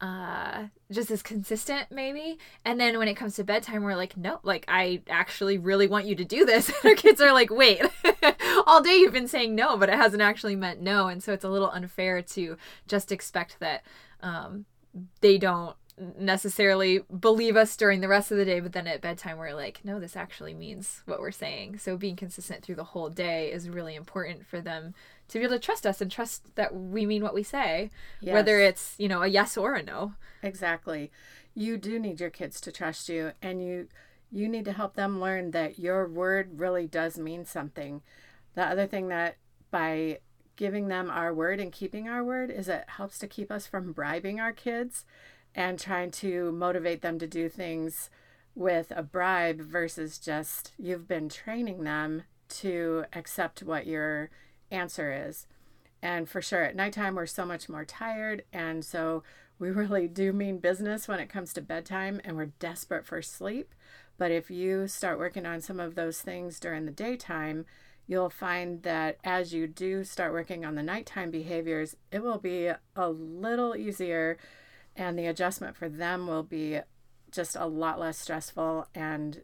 uh 0.00 0.68
just 0.90 1.10
as 1.10 1.22
consistent 1.22 1.88
maybe. 1.90 2.38
And 2.64 2.80
then 2.80 2.96
when 2.96 3.08
it 3.08 3.14
comes 3.14 3.36
to 3.36 3.44
bedtime 3.44 3.82
we're 3.82 3.96
like 3.96 4.16
no 4.16 4.40
like 4.42 4.64
i 4.68 5.02
actually 5.10 5.58
really 5.58 5.86
want 5.86 6.06
you 6.06 6.14
to 6.14 6.24
do 6.24 6.46
this. 6.46 6.70
And 6.82 6.90
our 6.90 6.96
kids 6.96 7.20
are 7.20 7.32
like 7.32 7.50
wait 7.50 7.82
all 8.66 8.82
day 8.82 8.96
you've 8.96 9.12
been 9.12 9.28
saying 9.28 9.54
no 9.54 9.76
but 9.76 9.90
it 9.90 9.96
hasn't 9.96 10.22
actually 10.22 10.56
meant 10.56 10.80
no. 10.80 11.08
And 11.08 11.22
so 11.22 11.34
it's 11.34 11.44
a 11.44 11.50
little 11.50 11.70
unfair 11.70 12.22
to 12.22 12.56
just 12.88 13.12
expect 13.12 13.60
that 13.60 13.82
um 14.22 14.64
they 15.20 15.38
don't 15.38 15.76
necessarily 16.18 17.00
believe 17.18 17.56
us 17.56 17.76
during 17.76 18.00
the 18.00 18.08
rest 18.08 18.30
of 18.30 18.38
the 18.38 18.44
day, 18.44 18.60
but 18.60 18.72
then 18.72 18.86
at 18.86 19.00
bedtime 19.00 19.36
we're 19.36 19.54
like, 19.54 19.80
no, 19.84 20.00
this 20.00 20.16
actually 20.16 20.54
means 20.54 21.02
what 21.04 21.20
we're 21.20 21.30
saying. 21.30 21.78
So 21.78 21.96
being 21.96 22.16
consistent 22.16 22.64
through 22.64 22.76
the 22.76 22.84
whole 22.84 23.10
day 23.10 23.52
is 23.52 23.68
really 23.68 23.94
important 23.94 24.46
for 24.46 24.60
them 24.60 24.94
to 25.28 25.38
be 25.38 25.44
able 25.44 25.56
to 25.56 25.60
trust 25.60 25.86
us 25.86 26.00
and 26.00 26.10
trust 26.10 26.54
that 26.56 26.74
we 26.74 27.04
mean 27.04 27.22
what 27.22 27.34
we 27.34 27.42
say, 27.42 27.90
yes. 28.20 28.32
whether 28.32 28.60
it's, 28.60 28.94
you 28.98 29.08
know, 29.08 29.22
a 29.22 29.28
yes 29.28 29.56
or 29.56 29.74
a 29.74 29.82
no. 29.82 30.14
Exactly. 30.42 31.10
You 31.54 31.76
do 31.76 31.98
need 31.98 32.20
your 32.20 32.30
kids 32.30 32.60
to 32.62 32.72
trust 32.72 33.08
you 33.08 33.32
and 33.42 33.62
you 33.62 33.88
you 34.32 34.48
need 34.48 34.64
to 34.64 34.72
help 34.72 34.94
them 34.94 35.20
learn 35.20 35.50
that 35.50 35.78
your 35.78 36.06
word 36.06 36.60
really 36.60 36.86
does 36.86 37.18
mean 37.18 37.44
something. 37.44 38.00
The 38.54 38.62
other 38.62 38.86
thing 38.86 39.08
that 39.08 39.36
by 39.72 40.20
giving 40.60 40.88
them 40.88 41.10
our 41.10 41.32
word 41.32 41.58
and 41.58 41.72
keeping 41.72 42.06
our 42.06 42.22
word 42.22 42.50
is 42.50 42.68
it 42.68 42.84
helps 42.86 43.18
to 43.18 43.26
keep 43.26 43.50
us 43.50 43.66
from 43.66 43.92
bribing 43.92 44.38
our 44.38 44.52
kids 44.52 45.06
and 45.54 45.78
trying 45.78 46.10
to 46.10 46.52
motivate 46.52 47.00
them 47.00 47.18
to 47.18 47.26
do 47.26 47.48
things 47.48 48.10
with 48.54 48.92
a 48.94 49.02
bribe 49.02 49.58
versus 49.58 50.18
just 50.18 50.72
you've 50.78 51.08
been 51.08 51.30
training 51.30 51.82
them 51.82 52.24
to 52.50 53.06
accept 53.14 53.62
what 53.62 53.86
your 53.86 54.28
answer 54.70 55.26
is. 55.26 55.46
And 56.02 56.28
for 56.28 56.42
sure, 56.42 56.64
at 56.64 56.76
nighttime, 56.76 57.14
we're 57.14 57.24
so 57.24 57.46
much 57.46 57.70
more 57.70 57.86
tired. 57.86 58.44
And 58.52 58.84
so 58.84 59.22
we 59.58 59.70
really 59.70 60.08
do 60.08 60.30
mean 60.30 60.58
business 60.58 61.08
when 61.08 61.20
it 61.20 61.30
comes 61.30 61.54
to 61.54 61.62
bedtime 61.62 62.20
and 62.22 62.36
we're 62.36 62.52
desperate 62.58 63.06
for 63.06 63.22
sleep. 63.22 63.74
But 64.18 64.30
if 64.30 64.50
you 64.50 64.88
start 64.88 65.18
working 65.18 65.46
on 65.46 65.62
some 65.62 65.80
of 65.80 65.94
those 65.94 66.20
things 66.20 66.60
during 66.60 66.84
the 66.84 66.92
daytime, 66.92 67.64
you'll 68.06 68.30
find 68.30 68.82
that 68.82 69.18
as 69.24 69.54
you 69.54 69.66
do 69.66 70.04
start 70.04 70.32
working 70.32 70.64
on 70.64 70.74
the 70.74 70.82
nighttime 70.82 71.30
behaviors, 71.30 71.96
it 72.10 72.22
will 72.22 72.38
be 72.38 72.70
a 72.96 73.08
little 73.08 73.76
easier 73.76 74.38
and 74.96 75.18
the 75.18 75.26
adjustment 75.26 75.76
for 75.76 75.88
them 75.88 76.26
will 76.26 76.42
be 76.42 76.80
just 77.30 77.56
a 77.56 77.66
lot 77.66 77.98
less 77.98 78.18
stressful 78.18 78.88
and 78.94 79.42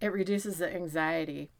it 0.00 0.12
reduces 0.12 0.58
the 0.58 0.72
anxiety 0.72 1.50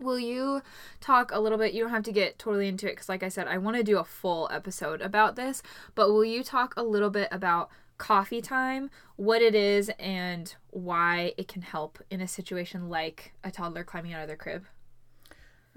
Will 0.00 0.18
you 0.18 0.62
talk 1.00 1.32
a 1.32 1.40
little 1.40 1.58
bit? 1.58 1.72
You 1.72 1.82
don't 1.82 1.92
have 1.92 2.04
to 2.04 2.12
get 2.12 2.38
totally 2.38 2.68
into 2.68 2.86
it 2.86 2.92
because, 2.92 3.08
like 3.08 3.22
I 3.22 3.28
said, 3.28 3.48
I 3.48 3.58
want 3.58 3.76
to 3.76 3.82
do 3.82 3.98
a 3.98 4.04
full 4.04 4.48
episode 4.52 5.00
about 5.00 5.36
this. 5.36 5.62
But 5.94 6.10
will 6.10 6.24
you 6.24 6.44
talk 6.44 6.74
a 6.76 6.82
little 6.82 7.10
bit 7.10 7.28
about 7.32 7.70
coffee 7.96 8.40
time, 8.40 8.90
what 9.16 9.42
it 9.42 9.56
is, 9.56 9.90
and 9.98 10.54
why 10.70 11.32
it 11.36 11.48
can 11.48 11.62
help 11.62 11.98
in 12.10 12.20
a 12.20 12.28
situation 12.28 12.88
like 12.88 13.32
a 13.42 13.50
toddler 13.50 13.82
climbing 13.82 14.14
out 14.14 14.22
of 14.22 14.28
their 14.28 14.36
crib? 14.36 14.66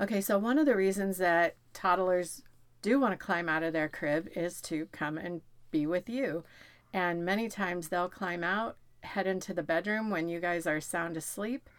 Okay, 0.02 0.20
so 0.20 0.40
one 0.40 0.58
of 0.58 0.66
the 0.66 0.76
reasons 0.76 1.18
that 1.18 1.56
toddlers 1.74 2.42
do 2.82 3.00
want 3.00 3.14
to 3.14 3.24
climb 3.24 3.48
out 3.48 3.62
of 3.62 3.74
their 3.74 3.88
crib 3.88 4.30
is 4.36 4.60
to 4.62 4.88
come 4.92 5.18
and 5.18 5.42
be 5.70 5.86
with 5.86 6.10
you. 6.10 6.44
And 6.92 7.24
many 7.24 7.48
times 7.48 7.88
they'll 7.88 8.10
climb 8.10 8.44
out, 8.44 8.78
head 9.02 9.28
into 9.28 9.54
the 9.54 9.64
bedroom 9.64 10.10
when 10.10 10.28
you 10.28 10.40
guys 10.40 10.66
are 10.66 10.82
sound 10.82 11.18
asleep 11.18 11.70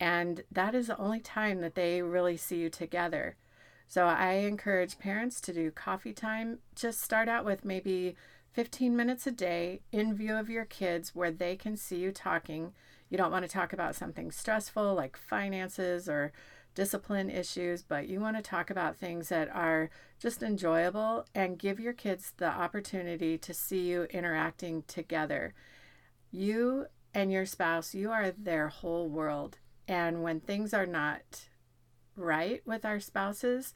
and 0.00 0.42
that 0.50 0.74
is 0.74 0.86
the 0.86 0.98
only 0.98 1.20
time 1.20 1.60
that 1.60 1.74
they 1.74 2.00
really 2.00 2.38
see 2.38 2.56
you 2.56 2.70
together. 2.70 3.36
So 3.86 4.06
I 4.06 4.32
encourage 4.32 4.98
parents 4.98 5.40
to 5.42 5.52
do 5.52 5.70
coffee 5.70 6.14
time. 6.14 6.60
Just 6.74 7.02
start 7.02 7.28
out 7.28 7.44
with 7.44 7.66
maybe 7.66 8.16
15 8.52 8.96
minutes 8.96 9.26
a 9.26 9.30
day 9.30 9.82
in 9.92 10.14
view 10.14 10.36
of 10.36 10.48
your 10.48 10.64
kids 10.64 11.14
where 11.14 11.30
they 11.30 11.54
can 11.54 11.76
see 11.76 11.98
you 11.98 12.12
talking. 12.12 12.72
You 13.10 13.18
don't 13.18 13.32
want 13.32 13.44
to 13.44 13.50
talk 13.50 13.72
about 13.72 13.94
something 13.94 14.30
stressful 14.30 14.94
like 14.94 15.16
finances 15.18 16.08
or 16.08 16.32
discipline 16.74 17.30
issues, 17.30 17.82
but 17.82 18.08
you 18.08 18.20
want 18.20 18.36
to 18.36 18.42
talk 18.42 18.70
about 18.70 18.96
things 18.96 19.28
that 19.28 19.48
are 19.54 19.90
just 20.18 20.42
enjoyable 20.42 21.26
and 21.34 21.58
give 21.58 21.80
your 21.80 21.92
kids 21.92 22.32
the 22.36 22.46
opportunity 22.48 23.36
to 23.38 23.52
see 23.54 23.80
you 23.80 24.04
interacting 24.04 24.84
together. 24.86 25.54
You 26.30 26.86
and 27.12 27.32
your 27.32 27.46
spouse, 27.46 27.94
you 27.94 28.10
are 28.10 28.30
their 28.30 28.68
whole 28.68 29.08
world. 29.08 29.58
And 29.88 30.22
when 30.22 30.40
things 30.40 30.72
are 30.72 30.86
not 30.86 31.48
right 32.16 32.62
with 32.64 32.84
our 32.84 33.00
spouses 33.00 33.74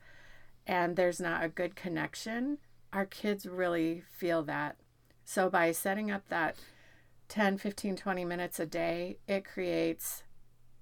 and 0.67 0.97
there's 0.97 1.21
not 1.21 1.45
a 1.45 1.49
good 1.49 1.75
connection, 1.75 2.59
our 2.93 3.07
kids 3.07 3.47
really 3.47 4.03
feel 4.13 4.43
that. 4.45 4.77
So 5.25 5.51
by 5.51 5.73
setting 5.73 6.11
up 6.11 6.29
that 6.29 6.57
10, 7.29 7.59
15, 7.59 7.97
20 7.97 8.25
minutes 8.25 8.61
a 8.61 8.67
day, 8.67 9.19
it 9.27 9.45
creates 9.45 10.23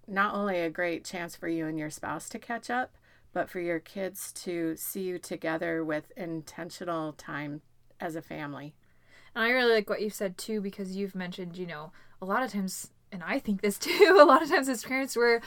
not 0.07 0.35
only 0.35 0.61
a 0.61 0.71
great 0.71 1.05
chance 1.05 1.37
for 1.37 1.49
you 1.49 1.67
and 1.67 1.79
your 1.79 1.91
spouse 1.91 2.29
to 2.31 2.39
catch 2.39 2.71
up, 2.71 2.95
but 3.33 3.49
for 3.49 3.61
your 3.61 3.79
kids 3.79 4.33
to 4.33 4.77
see 4.77 5.03
you 5.03 5.19
together 5.19 5.85
with 5.85 6.13
intentional 6.17 7.13
time 7.13 7.63
as 8.01 8.17
a 8.17 8.23
family. 8.23 8.75
And 9.35 9.45
I 9.45 9.51
really 9.51 9.73
like 9.75 9.89
what 9.89 10.03
you 10.03 10.11
said 10.11 10.37
too, 10.37 10.61
because 10.61 10.97
you've 10.97 11.15
mentioned, 11.15 11.57
you 11.57 11.67
know, 11.67 11.93
a 12.21 12.27
lot 12.27 12.43
of 12.43 12.53
times 12.53 12.91
and 13.11 13.23
I 13.23 13.39
think 13.39 13.61
this 13.61 13.79
too, 13.79 14.19
a 14.21 14.25
lot 14.25 14.43
of 14.43 14.49
times 14.49 14.69
as 14.69 14.85
parents 14.85 15.17
we're 15.17 15.41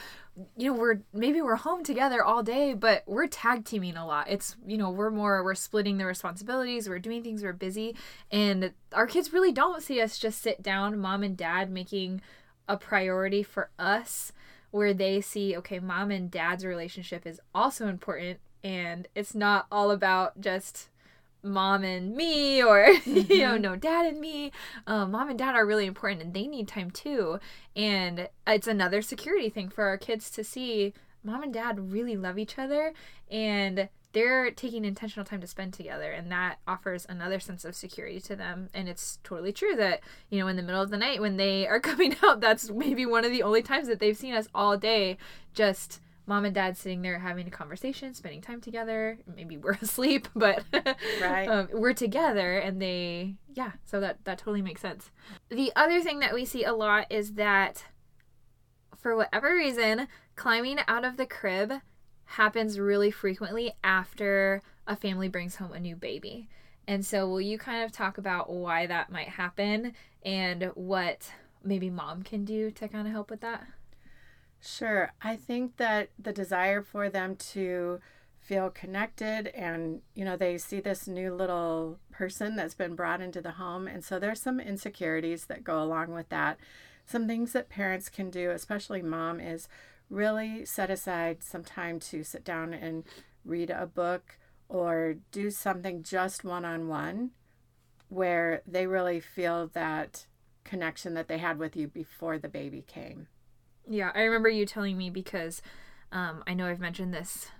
you 0.56 0.70
know, 0.70 0.78
we're 0.78 1.00
maybe 1.12 1.40
we're 1.40 1.56
home 1.56 1.82
together 1.82 2.22
all 2.22 2.42
day, 2.42 2.74
but 2.74 3.02
we're 3.06 3.26
tag 3.26 3.64
teaming 3.64 3.96
a 3.96 4.06
lot. 4.06 4.28
It's 4.28 4.56
you 4.66 4.76
know, 4.76 4.90
we're 4.90 5.10
more 5.10 5.42
we're 5.42 5.54
splitting 5.54 5.98
the 5.98 6.06
responsibilities, 6.06 6.88
we're 6.88 6.98
doing 6.98 7.22
things, 7.22 7.42
we're 7.42 7.52
busy, 7.52 7.96
and 8.30 8.72
our 8.92 9.06
kids 9.06 9.32
really 9.32 9.52
don't 9.52 9.82
see 9.82 10.00
us 10.00 10.18
just 10.18 10.42
sit 10.42 10.62
down, 10.62 10.98
mom 10.98 11.22
and 11.22 11.36
dad 11.36 11.70
making 11.70 12.20
a 12.68 12.76
priority 12.76 13.42
for 13.42 13.70
us 13.78 14.32
where 14.70 14.92
they 14.92 15.20
see, 15.20 15.56
okay, 15.56 15.78
mom 15.78 16.10
and 16.10 16.30
dad's 16.30 16.64
relationship 16.64 17.26
is 17.26 17.40
also 17.54 17.88
important 17.88 18.38
and 18.62 19.06
it's 19.14 19.34
not 19.34 19.66
all 19.70 19.90
about 19.90 20.40
just 20.40 20.88
mom 21.42 21.84
and 21.84 22.16
me 22.16 22.62
or 22.62 22.86
mm-hmm. 22.86 23.16
you 23.32 23.38
know 23.38 23.52
mm-hmm. 23.52 23.62
no 23.62 23.76
dad 23.76 24.04
and 24.04 24.20
me 24.20 24.50
um, 24.86 25.12
mom 25.12 25.28
and 25.28 25.38
dad 25.38 25.54
are 25.54 25.64
really 25.64 25.86
important 25.86 26.20
and 26.20 26.34
they 26.34 26.46
need 26.46 26.66
time 26.66 26.90
too 26.90 27.38
and 27.76 28.28
it's 28.46 28.66
another 28.66 29.00
security 29.00 29.48
thing 29.48 29.68
for 29.68 29.84
our 29.84 29.96
kids 29.96 30.30
to 30.30 30.42
see 30.42 30.92
mom 31.22 31.42
and 31.42 31.54
dad 31.54 31.92
really 31.92 32.16
love 32.16 32.38
each 32.38 32.58
other 32.58 32.92
and 33.30 33.88
they're 34.16 34.50
taking 34.50 34.86
intentional 34.86 35.26
time 35.26 35.42
to 35.42 35.46
spend 35.46 35.74
together 35.74 36.10
and 36.10 36.32
that 36.32 36.56
offers 36.66 37.04
another 37.06 37.38
sense 37.38 37.66
of 37.66 37.76
security 37.76 38.18
to 38.18 38.34
them 38.34 38.70
and 38.72 38.88
it's 38.88 39.18
totally 39.22 39.52
true 39.52 39.76
that 39.76 40.00
you 40.30 40.40
know 40.40 40.48
in 40.48 40.56
the 40.56 40.62
middle 40.62 40.80
of 40.80 40.88
the 40.88 40.96
night 40.96 41.20
when 41.20 41.36
they 41.36 41.66
are 41.66 41.78
coming 41.90 42.16
out 42.24 42.40
that's 42.40 42.70
maybe 42.70 43.04
one 43.04 43.26
of 43.26 43.30
the 43.30 43.42
only 43.42 43.60
times 43.60 43.86
that 43.88 44.00
they've 44.00 44.16
seen 44.16 44.32
us 44.32 44.48
all 44.54 44.78
day 44.78 45.18
just 45.52 46.00
mom 46.26 46.46
and 46.46 46.54
dad 46.54 46.78
sitting 46.78 47.02
there 47.02 47.20
having 47.20 47.46
a 47.46 47.50
conversation, 47.50 48.12
spending 48.12 48.40
time 48.40 48.60
together. 48.60 49.16
Maybe 49.36 49.56
we're 49.56 49.72
asleep, 49.80 50.26
but 50.34 50.64
right. 51.22 51.46
um, 51.46 51.68
we're 51.72 51.92
together, 51.92 52.58
and 52.58 52.82
they, 52.82 53.36
yeah. 53.54 53.72
So 53.84 54.00
that 54.00 54.24
that 54.24 54.38
totally 54.38 54.60
makes 54.60 54.80
sense. 54.80 55.12
The 55.50 55.70
other 55.76 56.00
thing 56.00 56.18
that 56.18 56.34
we 56.34 56.44
see 56.44 56.64
a 56.64 56.72
lot 56.72 57.06
is 57.10 57.34
that, 57.34 57.84
for 58.98 59.14
whatever 59.14 59.54
reason, 59.54 60.08
climbing 60.34 60.80
out 60.88 61.04
of 61.04 61.16
the 61.16 61.26
crib 61.26 61.74
happens 62.26 62.78
really 62.78 63.10
frequently 63.10 63.72
after 63.82 64.62
a 64.86 64.96
family 64.96 65.28
brings 65.28 65.56
home 65.56 65.72
a 65.72 65.80
new 65.80 65.96
baby. 65.96 66.48
And 66.86 67.04
so, 67.04 67.28
will 67.28 67.40
you 67.40 67.58
kind 67.58 67.82
of 67.84 67.90
talk 67.90 68.18
about 68.18 68.50
why 68.50 68.86
that 68.86 69.10
might 69.10 69.28
happen 69.28 69.94
and 70.24 70.70
what 70.74 71.32
maybe 71.64 71.90
mom 71.90 72.22
can 72.22 72.44
do 72.44 72.70
to 72.70 72.88
kind 72.88 73.06
of 73.06 73.12
help 73.12 73.30
with 73.30 73.40
that? 73.40 73.66
Sure. 74.60 75.12
I 75.22 75.36
think 75.36 75.76
that 75.76 76.10
the 76.18 76.32
desire 76.32 76.82
for 76.82 77.08
them 77.08 77.36
to 77.36 78.00
feel 78.40 78.70
connected 78.70 79.48
and, 79.48 80.02
you 80.14 80.24
know, 80.24 80.36
they 80.36 80.56
see 80.56 80.78
this 80.78 81.08
new 81.08 81.34
little 81.34 81.98
person 82.12 82.54
that's 82.54 82.74
been 82.74 82.94
brought 82.94 83.20
into 83.20 83.40
the 83.40 83.52
home. 83.52 83.88
And 83.88 84.04
so 84.04 84.18
there's 84.18 84.40
some 84.40 84.60
insecurities 84.60 85.46
that 85.46 85.64
go 85.64 85.82
along 85.82 86.14
with 86.14 86.28
that. 86.28 86.58
Some 87.04 87.26
things 87.26 87.52
that 87.52 87.68
parents 87.68 88.08
can 88.08 88.30
do, 88.30 88.50
especially 88.50 89.02
mom, 89.02 89.40
is 89.40 89.68
really 90.08 90.64
set 90.64 90.90
aside 90.90 91.42
some 91.42 91.64
time 91.64 91.98
to 91.98 92.22
sit 92.22 92.44
down 92.44 92.72
and 92.72 93.04
read 93.44 93.70
a 93.70 93.86
book 93.86 94.38
or 94.68 95.16
do 95.32 95.50
something 95.50 96.02
just 96.02 96.44
one 96.44 96.64
on 96.64 96.88
one 96.88 97.30
where 98.08 98.62
they 98.66 98.86
really 98.86 99.20
feel 99.20 99.68
that 99.68 100.26
connection 100.64 101.14
that 101.14 101.28
they 101.28 101.38
had 101.38 101.58
with 101.58 101.76
you 101.76 101.88
before 101.88 102.38
the 102.38 102.48
baby 102.48 102.84
came. 102.86 103.28
Yeah, 103.88 104.10
I 104.14 104.22
remember 104.22 104.48
you 104.48 104.66
telling 104.66 104.96
me 104.96 105.10
because 105.10 105.62
um, 106.12 106.42
I 106.46 106.54
know 106.54 106.66
I've 106.66 106.80
mentioned 106.80 107.14
this 107.14 107.50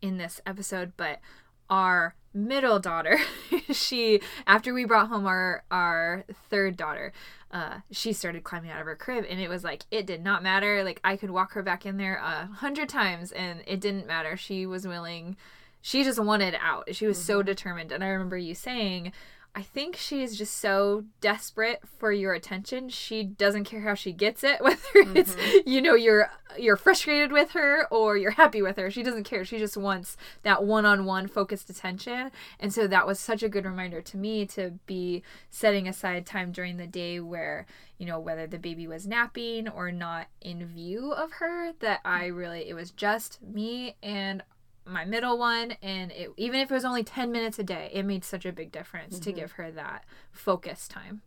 in 0.00 0.16
this 0.16 0.40
episode, 0.46 0.92
but 0.96 1.20
our 1.68 2.14
middle 2.34 2.78
daughter, 2.78 3.18
she 3.72 4.20
after 4.46 4.74
we 4.74 4.84
brought 4.84 5.08
home 5.08 5.26
our 5.26 5.64
our 5.70 6.24
third 6.50 6.76
daughter, 6.76 7.12
uh, 7.50 7.78
she 7.90 8.12
started 8.12 8.44
climbing 8.44 8.70
out 8.70 8.80
of 8.80 8.86
her 8.86 8.96
crib, 8.96 9.24
and 9.28 9.40
it 9.40 9.48
was 9.48 9.64
like 9.64 9.84
it 9.90 10.06
did 10.06 10.22
not 10.22 10.42
matter. 10.42 10.82
Like 10.84 11.00
I 11.04 11.16
could 11.16 11.30
walk 11.30 11.52
her 11.52 11.62
back 11.62 11.86
in 11.86 11.96
there 11.96 12.16
a 12.16 12.46
hundred 12.46 12.88
times, 12.88 13.32
and 13.32 13.62
it 13.66 13.80
didn't 13.80 14.06
matter. 14.06 14.36
She 14.36 14.66
was 14.66 14.86
willing. 14.86 15.36
She 15.80 16.02
just 16.02 16.22
wanted 16.22 16.56
out. 16.60 16.94
She 16.94 17.06
was 17.06 17.18
mm-hmm. 17.18 17.26
so 17.26 17.42
determined, 17.42 17.92
and 17.92 18.02
I 18.02 18.08
remember 18.08 18.36
you 18.36 18.54
saying 18.54 19.12
I 19.56 19.62
think 19.62 19.96
she's 19.96 20.36
just 20.36 20.56
so 20.58 21.04
desperate 21.20 21.80
for 21.98 22.10
your 22.10 22.32
attention. 22.34 22.88
She 22.88 23.22
doesn't 23.22 23.64
care 23.64 23.82
how 23.82 23.94
she 23.94 24.12
gets 24.12 24.42
it, 24.42 24.60
whether 24.60 24.80
it's 24.94 25.34
mm-hmm. 25.34 25.68
you 25.68 25.80
know 25.80 25.94
you're 25.94 26.28
you're 26.58 26.76
frustrated 26.76 27.30
with 27.30 27.52
her 27.52 27.86
or 27.90 28.16
you're 28.16 28.32
happy 28.32 28.62
with 28.62 28.76
her. 28.76 28.90
She 28.90 29.02
doesn't 29.02 29.24
care. 29.24 29.44
She 29.44 29.58
just 29.58 29.76
wants 29.76 30.16
that 30.42 30.64
one-on-one 30.64 31.28
focused 31.28 31.70
attention. 31.70 32.30
And 32.60 32.72
so 32.72 32.86
that 32.86 33.06
was 33.06 33.18
such 33.18 33.42
a 33.42 33.48
good 33.48 33.64
reminder 33.64 34.00
to 34.02 34.16
me 34.16 34.46
to 34.46 34.72
be 34.86 35.22
setting 35.50 35.88
aside 35.88 36.26
time 36.26 36.52
during 36.52 36.76
the 36.76 36.86
day 36.86 37.18
where, 37.18 37.66
you 37.98 38.06
know, 38.06 38.20
whether 38.20 38.46
the 38.46 38.58
baby 38.58 38.86
was 38.86 39.06
napping 39.06 39.68
or 39.68 39.90
not 39.90 40.28
in 40.40 40.64
view 40.66 41.12
of 41.12 41.32
her, 41.34 41.72
that 41.80 42.00
I 42.04 42.26
really 42.26 42.68
it 42.68 42.74
was 42.74 42.90
just 42.90 43.42
me 43.42 43.96
and 44.02 44.42
my 44.86 45.04
middle 45.04 45.38
one 45.38 45.72
and 45.82 46.12
it, 46.12 46.30
even 46.36 46.60
if 46.60 46.70
it 46.70 46.74
was 46.74 46.84
only 46.84 47.02
10 47.02 47.32
minutes 47.32 47.58
a 47.58 47.62
day 47.62 47.90
it 47.92 48.04
made 48.04 48.24
such 48.24 48.44
a 48.44 48.52
big 48.52 48.70
difference 48.70 49.14
mm-hmm. 49.14 49.24
to 49.24 49.32
give 49.32 49.52
her 49.52 49.70
that 49.70 50.04
focus 50.30 50.86
time 50.86 51.22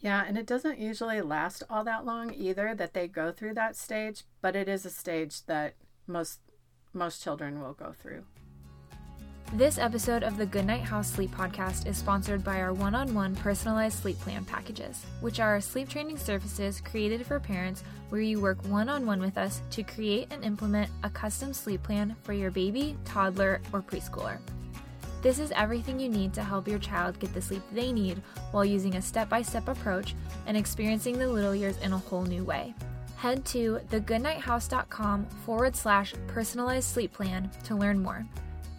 yeah 0.00 0.24
and 0.26 0.38
it 0.38 0.46
doesn't 0.46 0.78
usually 0.78 1.20
last 1.20 1.62
all 1.68 1.84
that 1.84 2.04
long 2.04 2.32
either 2.34 2.74
that 2.74 2.94
they 2.94 3.08
go 3.08 3.32
through 3.32 3.54
that 3.54 3.76
stage 3.76 4.22
but 4.40 4.54
it 4.54 4.68
is 4.68 4.86
a 4.86 4.90
stage 4.90 5.44
that 5.46 5.74
most 6.06 6.40
most 6.92 7.22
children 7.22 7.60
will 7.60 7.72
go 7.72 7.92
through 7.92 8.24
this 9.54 9.78
episode 9.78 10.22
of 10.22 10.36
the 10.36 10.46
Goodnight 10.46 10.82
House 10.82 11.10
Sleep 11.10 11.30
Podcast 11.32 11.86
is 11.86 11.96
sponsored 11.96 12.44
by 12.44 12.60
our 12.60 12.72
one 12.72 12.94
on 12.94 13.12
one 13.12 13.34
personalized 13.34 13.98
sleep 13.98 14.18
plan 14.20 14.44
packages, 14.44 15.04
which 15.20 15.40
are 15.40 15.60
sleep 15.60 15.88
training 15.88 16.18
services 16.18 16.80
created 16.80 17.26
for 17.26 17.40
parents 17.40 17.82
where 18.10 18.20
you 18.20 18.40
work 18.40 18.64
one 18.66 18.88
on 18.88 19.06
one 19.06 19.20
with 19.20 19.36
us 19.36 19.60
to 19.70 19.82
create 19.82 20.28
and 20.30 20.44
implement 20.44 20.88
a 21.02 21.10
custom 21.10 21.52
sleep 21.52 21.82
plan 21.82 22.14
for 22.22 22.32
your 22.32 22.52
baby, 22.52 22.96
toddler, 23.04 23.60
or 23.72 23.82
preschooler. 23.82 24.38
This 25.20 25.40
is 25.40 25.52
everything 25.52 25.98
you 25.98 26.08
need 26.08 26.32
to 26.34 26.44
help 26.44 26.68
your 26.68 26.78
child 26.78 27.18
get 27.18 27.34
the 27.34 27.42
sleep 27.42 27.62
they 27.72 27.90
need 27.90 28.22
while 28.52 28.64
using 28.64 28.94
a 28.94 29.02
step 29.02 29.28
by 29.28 29.42
step 29.42 29.66
approach 29.66 30.14
and 30.46 30.56
experiencing 30.56 31.18
the 31.18 31.28
little 31.28 31.56
years 31.56 31.76
in 31.78 31.92
a 31.92 31.98
whole 31.98 32.22
new 32.22 32.44
way. 32.44 32.72
Head 33.16 33.44
to 33.46 33.80
thegoodnighthouse.com 33.90 35.26
forward 35.44 35.74
slash 35.74 36.14
personalized 36.28 36.88
sleep 36.88 37.12
plan 37.12 37.50
to 37.64 37.74
learn 37.74 37.98
more. 38.00 38.24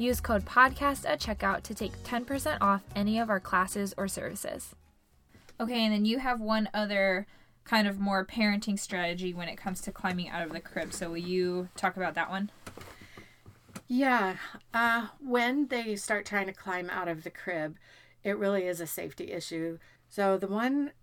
Use 0.02 0.20
code 0.20 0.46
PODCAST 0.46 1.06
at 1.06 1.22
checkout 1.22 1.62
to 1.62 1.76
take 1.76 1.96
10% 2.04 2.58
off 2.60 2.82
any 2.96 3.20
of 3.20 3.30
our 3.30 3.40
classes 3.40 3.94
or 3.98 4.08
services. 4.08 4.76
Okay, 5.60 5.86
and 5.86 5.94
then 5.94 6.06
you 6.06 6.18
have 6.18 6.42
one 6.42 6.68
other 6.74 7.28
kind 7.66 7.88
of 7.88 8.00
more 8.00 8.26
parenting 8.26 8.80
strategy 8.80 9.32
when 9.32 9.48
it 9.48 9.58
comes 9.58 9.80
to 9.82 9.92
climbing 9.92 10.28
out 10.28 10.42
of 10.42 10.54
the 10.54 10.60
crib. 10.60 10.92
So 10.92 11.10
will 11.10 11.18
you 11.18 11.70
talk 11.78 11.98
about 11.98 12.16
that 12.16 12.32
one? 12.32 12.50
Yeah. 13.88 14.38
Uh, 14.74 15.10
when 15.24 15.68
they 15.68 15.96
start 15.96 16.26
trying 16.26 16.48
to 16.48 16.54
climb 16.54 16.90
out 16.90 17.08
of 17.08 17.24
the 17.24 17.30
crib, 17.30 17.78
it 18.24 18.40
really 18.40 18.66
is 18.66 18.82
a 18.82 18.88
safety 18.88 19.32
issue. 19.32 19.78
So 20.10 20.36
the 20.36 20.48
one 20.48 20.94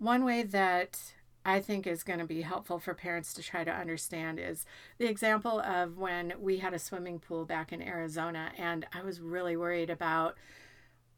one 0.00 0.24
way 0.24 0.42
that 0.42 1.12
I 1.44 1.60
think 1.60 1.86
is 1.86 2.04
going 2.04 2.20
to 2.20 2.24
be 2.24 2.42
helpful 2.42 2.78
for 2.78 2.94
parents 2.94 3.34
to 3.34 3.42
try 3.42 3.64
to 3.64 3.70
understand 3.70 4.38
is 4.38 4.64
the 4.98 5.08
example 5.08 5.60
of 5.60 5.98
when 5.98 6.34
we 6.38 6.58
had 6.58 6.72
a 6.72 6.78
swimming 6.78 7.18
pool 7.18 7.44
back 7.44 7.72
in 7.72 7.82
Arizona, 7.82 8.52
and 8.56 8.86
I 8.92 9.02
was 9.02 9.20
really 9.20 9.56
worried 9.56 9.90
about 9.90 10.36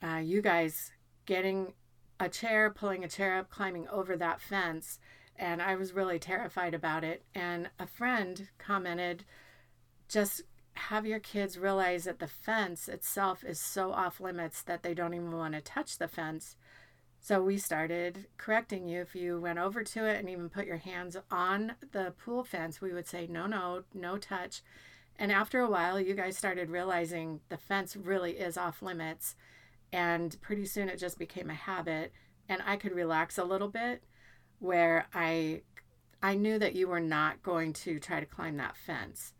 uh, 0.03 0.17
you 0.17 0.41
guys 0.41 0.93
getting 1.27 1.75
a 2.19 2.29
chair, 2.29 2.71
pulling 2.71 3.05
a 3.05 3.09
chair 3.09 3.39
up, 3.39 3.51
climbing 3.51 3.87
over 3.89 4.17
that 4.17 4.41
fence, 4.41 4.99
and 5.37 5.61
I 5.61 5.77
was 5.77 5.93
really 5.93 6.19
terrified 6.19 6.75
about 6.75 7.05
it. 7.05 7.25
And 7.35 7.71
a 7.79 7.87
friend 7.87 8.49
commented, 8.59 9.25
just 10.09 10.43
have 10.75 11.07
your 11.07 11.21
kids 11.21 11.59
realize 11.59 12.05
that 12.05 12.19
the 12.19 12.27
fence 12.27 12.89
itself 12.89 13.45
is 13.45 13.61
so 13.61 13.93
off 13.93 14.21
limits 14.21 14.63
that 14.63 14.83
they 14.83 14.95
don't 14.95 15.15
even 15.15 15.33
want 15.33 15.55
to 15.55 15.61
touch 15.61 15.99
the 15.99 16.09
fence 16.09 16.57
so 17.25 17.41
we 17.43 17.57
started 17.57 18.27
correcting 18.37 18.87
you. 18.87 19.01
If 19.01 19.15
you 19.15 19.41
went 19.41 19.59
over 19.59 19.83
to 19.83 20.05
it 20.05 20.19
and 20.19 20.29
even 20.29 20.51
put 20.51 20.67
your 20.67 20.77
hands 20.77 21.17
on 21.31 21.73
the 21.93 22.13
pool 22.23 22.45
fence, 22.45 22.83
we 22.83 22.93
would 22.93 23.07
say, 23.07 23.27
no, 23.27 23.47
no, 23.47 23.85
no 23.95 24.19
touch. 24.19 24.61
And 25.19 25.33
after 25.33 25.61
a 25.61 25.71
while, 25.71 25.99
you 25.99 26.13
guys 26.13 26.37
started 26.37 26.69
realizing 26.69 27.41
the 27.49 27.57
fence 27.57 27.97
really 27.97 28.33
is 28.33 28.59
off 28.59 28.83
limits. 28.83 29.37
And 29.91 30.37
pretty 30.43 30.67
soon 30.67 30.91
it 30.91 30.99
just 30.99 31.19
became 31.19 31.49
a 31.49 31.55
habit. 31.55 32.13
And 32.47 32.61
I 32.67 32.77
could 32.77 32.95
relax 32.95 33.39
a 33.39 33.45
little 33.45 33.69
bit 33.69 34.03
where 34.59 35.07
I 35.15 35.63
I 36.23 36.35
knew 36.35 36.59
that 36.59 36.75
you 36.75 36.89
were 36.89 37.01
not 37.01 37.43
going 37.43 37.73
to 37.73 37.99
try 37.99 38.21
to 38.21 38.27
climb 38.27 38.59
that 38.59 38.77
fence. 38.77 39.33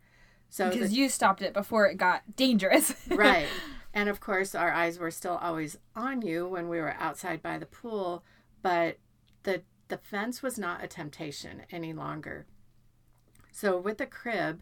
So 0.49 0.71
because 0.71 0.89
the, 0.89 0.95
you 0.95 1.07
stopped 1.07 1.43
it 1.43 1.53
before 1.53 1.85
it 1.85 1.97
got 1.97 2.35
dangerous. 2.35 2.95
right. 3.09 3.45
And 3.95 4.09
of 4.09 4.19
course, 4.19 4.53
our 4.53 4.71
eyes 4.71 4.99
were 4.99 5.09
still 5.09 5.39
always 5.41 5.77
on 5.95 6.21
you 6.21 6.45
when 6.45 6.67
we 6.67 6.79
were 6.79 6.95
outside 6.99 7.41
by 7.41 7.57
the 7.57 7.65
pool, 7.65 8.25
but 8.61 8.97
the 9.43 9.63
the 9.87 9.97
fence 9.97 10.43
was 10.43 10.59
not 10.59 10.83
a 10.83 10.87
temptation 10.87 11.61
any 11.71 11.93
longer. 11.93 12.45
So 13.51 13.79
with 13.79 13.99
the 13.99 14.05
crib, 14.05 14.61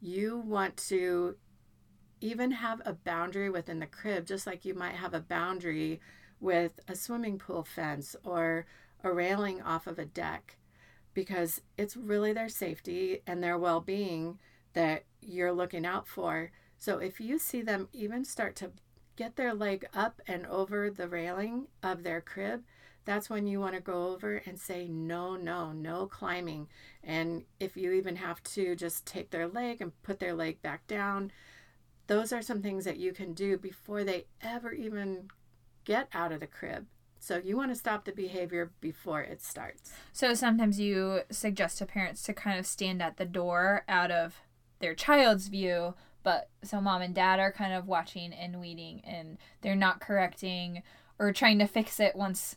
you 0.00 0.36
want 0.36 0.76
to 0.88 1.36
even 2.20 2.50
have 2.50 2.82
a 2.84 2.92
boundary 2.92 3.48
within 3.48 3.78
the 3.78 3.86
crib, 3.86 4.26
just 4.26 4.46
like 4.46 4.64
you 4.64 4.74
might 4.74 4.96
have 4.96 5.14
a 5.14 5.20
boundary 5.20 6.00
with 6.40 6.72
a 6.88 6.94
swimming 6.94 7.38
pool 7.38 7.64
fence 7.64 8.16
or 8.24 8.66
a 9.02 9.12
railing 9.12 9.62
off 9.62 9.86
of 9.86 9.98
a 9.98 10.04
deck, 10.04 10.58
because 11.14 11.62
it's 11.78 11.96
really 11.96 12.32
their 12.32 12.48
safety 12.48 13.22
and 13.26 13.42
their 13.42 13.56
well 13.56 13.80
being 13.80 14.38
that 14.74 15.04
you're 15.22 15.52
looking 15.52 15.86
out 15.86 16.06
for. 16.06 16.50
So 16.78 16.98
if 16.98 17.20
you 17.20 17.38
see 17.38 17.62
them 17.62 17.88
even 17.92 18.24
start 18.24 18.56
to 18.56 18.72
get 19.16 19.36
their 19.36 19.54
leg 19.54 19.86
up 19.94 20.20
and 20.26 20.46
over 20.46 20.90
the 20.90 21.08
railing 21.08 21.68
of 21.82 22.02
their 22.02 22.20
crib, 22.20 22.62
that's 23.04 23.28
when 23.28 23.46
you 23.46 23.60
want 23.60 23.74
to 23.74 23.80
go 23.80 24.08
over 24.08 24.42
and 24.46 24.58
say, 24.58 24.88
no, 24.88 25.36
no, 25.36 25.72
no 25.72 26.06
climbing. 26.06 26.68
And 27.02 27.44
if 27.60 27.76
you 27.76 27.92
even 27.92 28.16
have 28.16 28.42
to 28.44 28.74
just 28.74 29.06
take 29.06 29.30
their 29.30 29.46
leg 29.46 29.80
and 29.80 29.92
put 30.02 30.20
their 30.20 30.34
leg 30.34 30.62
back 30.62 30.86
down, 30.86 31.30
those 32.06 32.32
are 32.32 32.42
some 32.42 32.62
things 32.62 32.84
that 32.84 32.98
you 32.98 33.12
can 33.12 33.34
do 33.34 33.56
before 33.56 34.04
they 34.04 34.26
ever 34.42 34.72
even 34.72 35.30
get 35.84 36.08
out 36.12 36.32
of 36.32 36.40
the 36.40 36.46
crib. 36.46 36.86
So 37.18 37.40
you 37.42 37.56
want 37.56 37.70
to 37.70 37.76
stop 37.76 38.04
the 38.04 38.12
behavior 38.12 38.70
before 38.80 39.22
it 39.22 39.42
starts. 39.42 39.92
So 40.12 40.34
sometimes 40.34 40.78
you 40.78 41.20
suggest 41.30 41.78
to 41.78 41.86
parents 41.86 42.22
to 42.24 42.34
kind 42.34 42.58
of 42.58 42.66
stand 42.66 43.00
at 43.00 43.16
the 43.16 43.24
door 43.24 43.84
out 43.88 44.10
of 44.10 44.40
their 44.80 44.94
child's 44.94 45.48
view 45.48 45.94
but 46.24 46.48
so 46.64 46.80
mom 46.80 47.02
and 47.02 47.14
dad 47.14 47.38
are 47.38 47.52
kind 47.52 47.72
of 47.72 47.86
watching 47.86 48.32
and 48.32 48.60
waiting 48.60 49.00
and 49.04 49.38
they're 49.60 49.76
not 49.76 50.00
correcting 50.00 50.82
or 51.20 51.32
trying 51.32 51.60
to 51.60 51.66
fix 51.66 52.00
it 52.00 52.16
once 52.16 52.56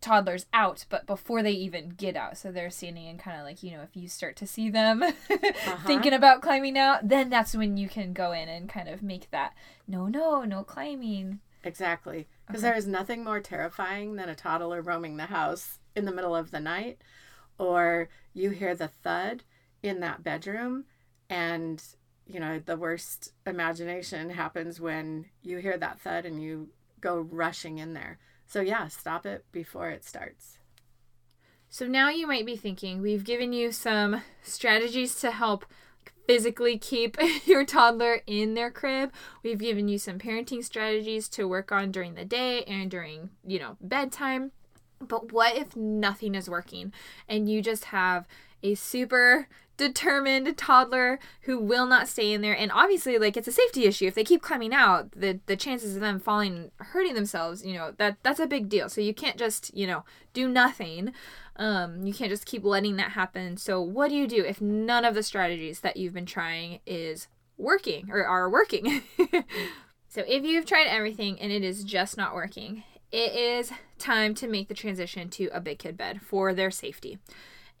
toddlers 0.00 0.46
out 0.52 0.84
but 0.90 1.06
before 1.06 1.42
they 1.42 1.50
even 1.50 1.88
get 1.88 2.14
out 2.14 2.36
so 2.36 2.52
they're 2.52 2.70
standing 2.70 3.08
and 3.08 3.18
kind 3.18 3.38
of 3.38 3.44
like 3.44 3.62
you 3.62 3.72
know 3.72 3.82
if 3.82 3.96
you 3.96 4.06
start 4.06 4.36
to 4.36 4.46
see 4.46 4.70
them 4.70 5.02
uh-huh. 5.30 5.76
thinking 5.86 6.12
about 6.12 6.42
climbing 6.42 6.78
out 6.78 7.08
then 7.08 7.30
that's 7.30 7.54
when 7.54 7.76
you 7.76 7.88
can 7.88 8.12
go 8.12 8.30
in 8.30 8.48
and 8.48 8.68
kind 8.68 8.88
of 8.88 9.02
make 9.02 9.30
that 9.30 9.54
no 9.88 10.06
no 10.06 10.44
no 10.44 10.62
climbing 10.62 11.40
exactly 11.64 12.28
because 12.46 12.62
okay. 12.62 12.70
there 12.70 12.78
is 12.78 12.86
nothing 12.86 13.24
more 13.24 13.40
terrifying 13.40 14.14
than 14.14 14.28
a 14.28 14.34
toddler 14.34 14.80
roaming 14.80 15.16
the 15.16 15.26
house 15.26 15.78
in 15.96 16.04
the 16.04 16.12
middle 16.12 16.36
of 16.36 16.52
the 16.52 16.60
night 16.60 16.98
or 17.58 18.08
you 18.32 18.50
hear 18.50 18.76
the 18.76 18.88
thud 18.88 19.42
in 19.82 19.98
that 19.98 20.22
bedroom 20.22 20.84
and 21.28 21.82
you 22.28 22.38
know 22.38 22.60
the 22.64 22.76
worst 22.76 23.32
imagination 23.46 24.30
happens 24.30 24.80
when 24.80 25.26
you 25.42 25.58
hear 25.58 25.76
that 25.76 26.00
thud 26.00 26.24
and 26.24 26.42
you 26.42 26.68
go 27.00 27.20
rushing 27.30 27.78
in 27.78 27.94
there 27.94 28.18
so 28.46 28.60
yeah 28.60 28.86
stop 28.88 29.26
it 29.26 29.44
before 29.50 29.88
it 29.88 30.04
starts 30.04 30.58
so 31.68 31.86
now 31.86 32.08
you 32.08 32.26
might 32.26 32.46
be 32.46 32.56
thinking 32.56 33.00
we've 33.00 33.24
given 33.24 33.52
you 33.52 33.72
some 33.72 34.22
strategies 34.42 35.14
to 35.16 35.30
help 35.30 35.64
physically 36.28 36.78
keep 36.78 37.16
your 37.46 37.64
toddler 37.64 38.20
in 38.26 38.54
their 38.54 38.70
crib. 38.70 39.12
We've 39.42 39.58
given 39.58 39.88
you 39.88 39.98
some 39.98 40.18
parenting 40.18 40.62
strategies 40.62 41.28
to 41.30 41.48
work 41.48 41.72
on 41.72 41.90
during 41.90 42.14
the 42.14 42.24
day 42.24 42.62
and 42.64 42.90
during, 42.90 43.30
you 43.44 43.58
know, 43.58 43.76
bedtime. 43.80 44.52
But 45.00 45.32
what 45.32 45.56
if 45.56 45.74
nothing 45.74 46.34
is 46.34 46.50
working 46.50 46.92
and 47.28 47.48
you 47.48 47.62
just 47.62 47.86
have 47.86 48.28
a 48.62 48.74
super 48.74 49.48
determined 49.78 50.54
toddler 50.58 51.18
who 51.42 51.58
will 51.58 51.86
not 51.86 52.08
stay 52.08 52.32
in 52.32 52.42
there. 52.42 52.56
And 52.56 52.70
obviously 52.70 53.16
like 53.16 53.36
it's 53.36 53.48
a 53.48 53.52
safety 53.52 53.86
issue. 53.86 54.06
If 54.06 54.14
they 54.14 54.24
keep 54.24 54.42
climbing 54.42 54.74
out 54.74 55.12
the 55.12 55.40
the 55.46 55.56
chances 55.56 55.94
of 55.94 56.02
them 56.02 56.20
falling 56.20 56.70
hurting 56.78 57.14
themselves 57.14 57.64
you 57.64 57.72
know 57.72 57.94
that 57.96 58.18
that's 58.22 58.40
a 58.40 58.46
big 58.46 58.68
deal. 58.68 58.90
So 58.90 59.00
you 59.00 59.14
can't 59.14 59.38
just 59.38 59.74
you 59.74 59.86
know 59.86 60.04
do 60.34 60.48
nothing. 60.48 61.12
Um 61.56 62.04
you 62.04 62.12
can't 62.12 62.30
just 62.30 62.44
keep 62.44 62.64
letting 62.64 62.96
that 62.96 63.12
happen. 63.12 63.56
So 63.56 63.80
what 63.80 64.10
do 64.10 64.16
you 64.16 64.26
do 64.26 64.44
if 64.44 64.60
none 64.60 65.06
of 65.06 65.14
the 65.14 65.22
strategies 65.22 65.80
that 65.80 65.96
you've 65.96 66.14
been 66.14 66.26
trying 66.26 66.80
is 66.84 67.28
working 67.56 68.10
or 68.10 68.26
are 68.26 68.50
working? 68.50 69.02
So 70.10 70.24
if 70.26 70.42
you've 70.42 70.64
tried 70.64 70.86
everything 70.86 71.38
and 71.38 71.52
it 71.52 71.62
is 71.62 71.84
just 71.84 72.16
not 72.16 72.34
working 72.34 72.82
it 73.10 73.34
is 73.34 73.72
time 73.98 74.34
to 74.34 74.46
make 74.46 74.68
the 74.68 74.74
transition 74.74 75.28
to 75.30 75.48
a 75.52 75.60
big 75.60 75.78
kid 75.78 75.96
bed 75.96 76.20
for 76.20 76.52
their 76.52 76.70
safety. 76.70 77.18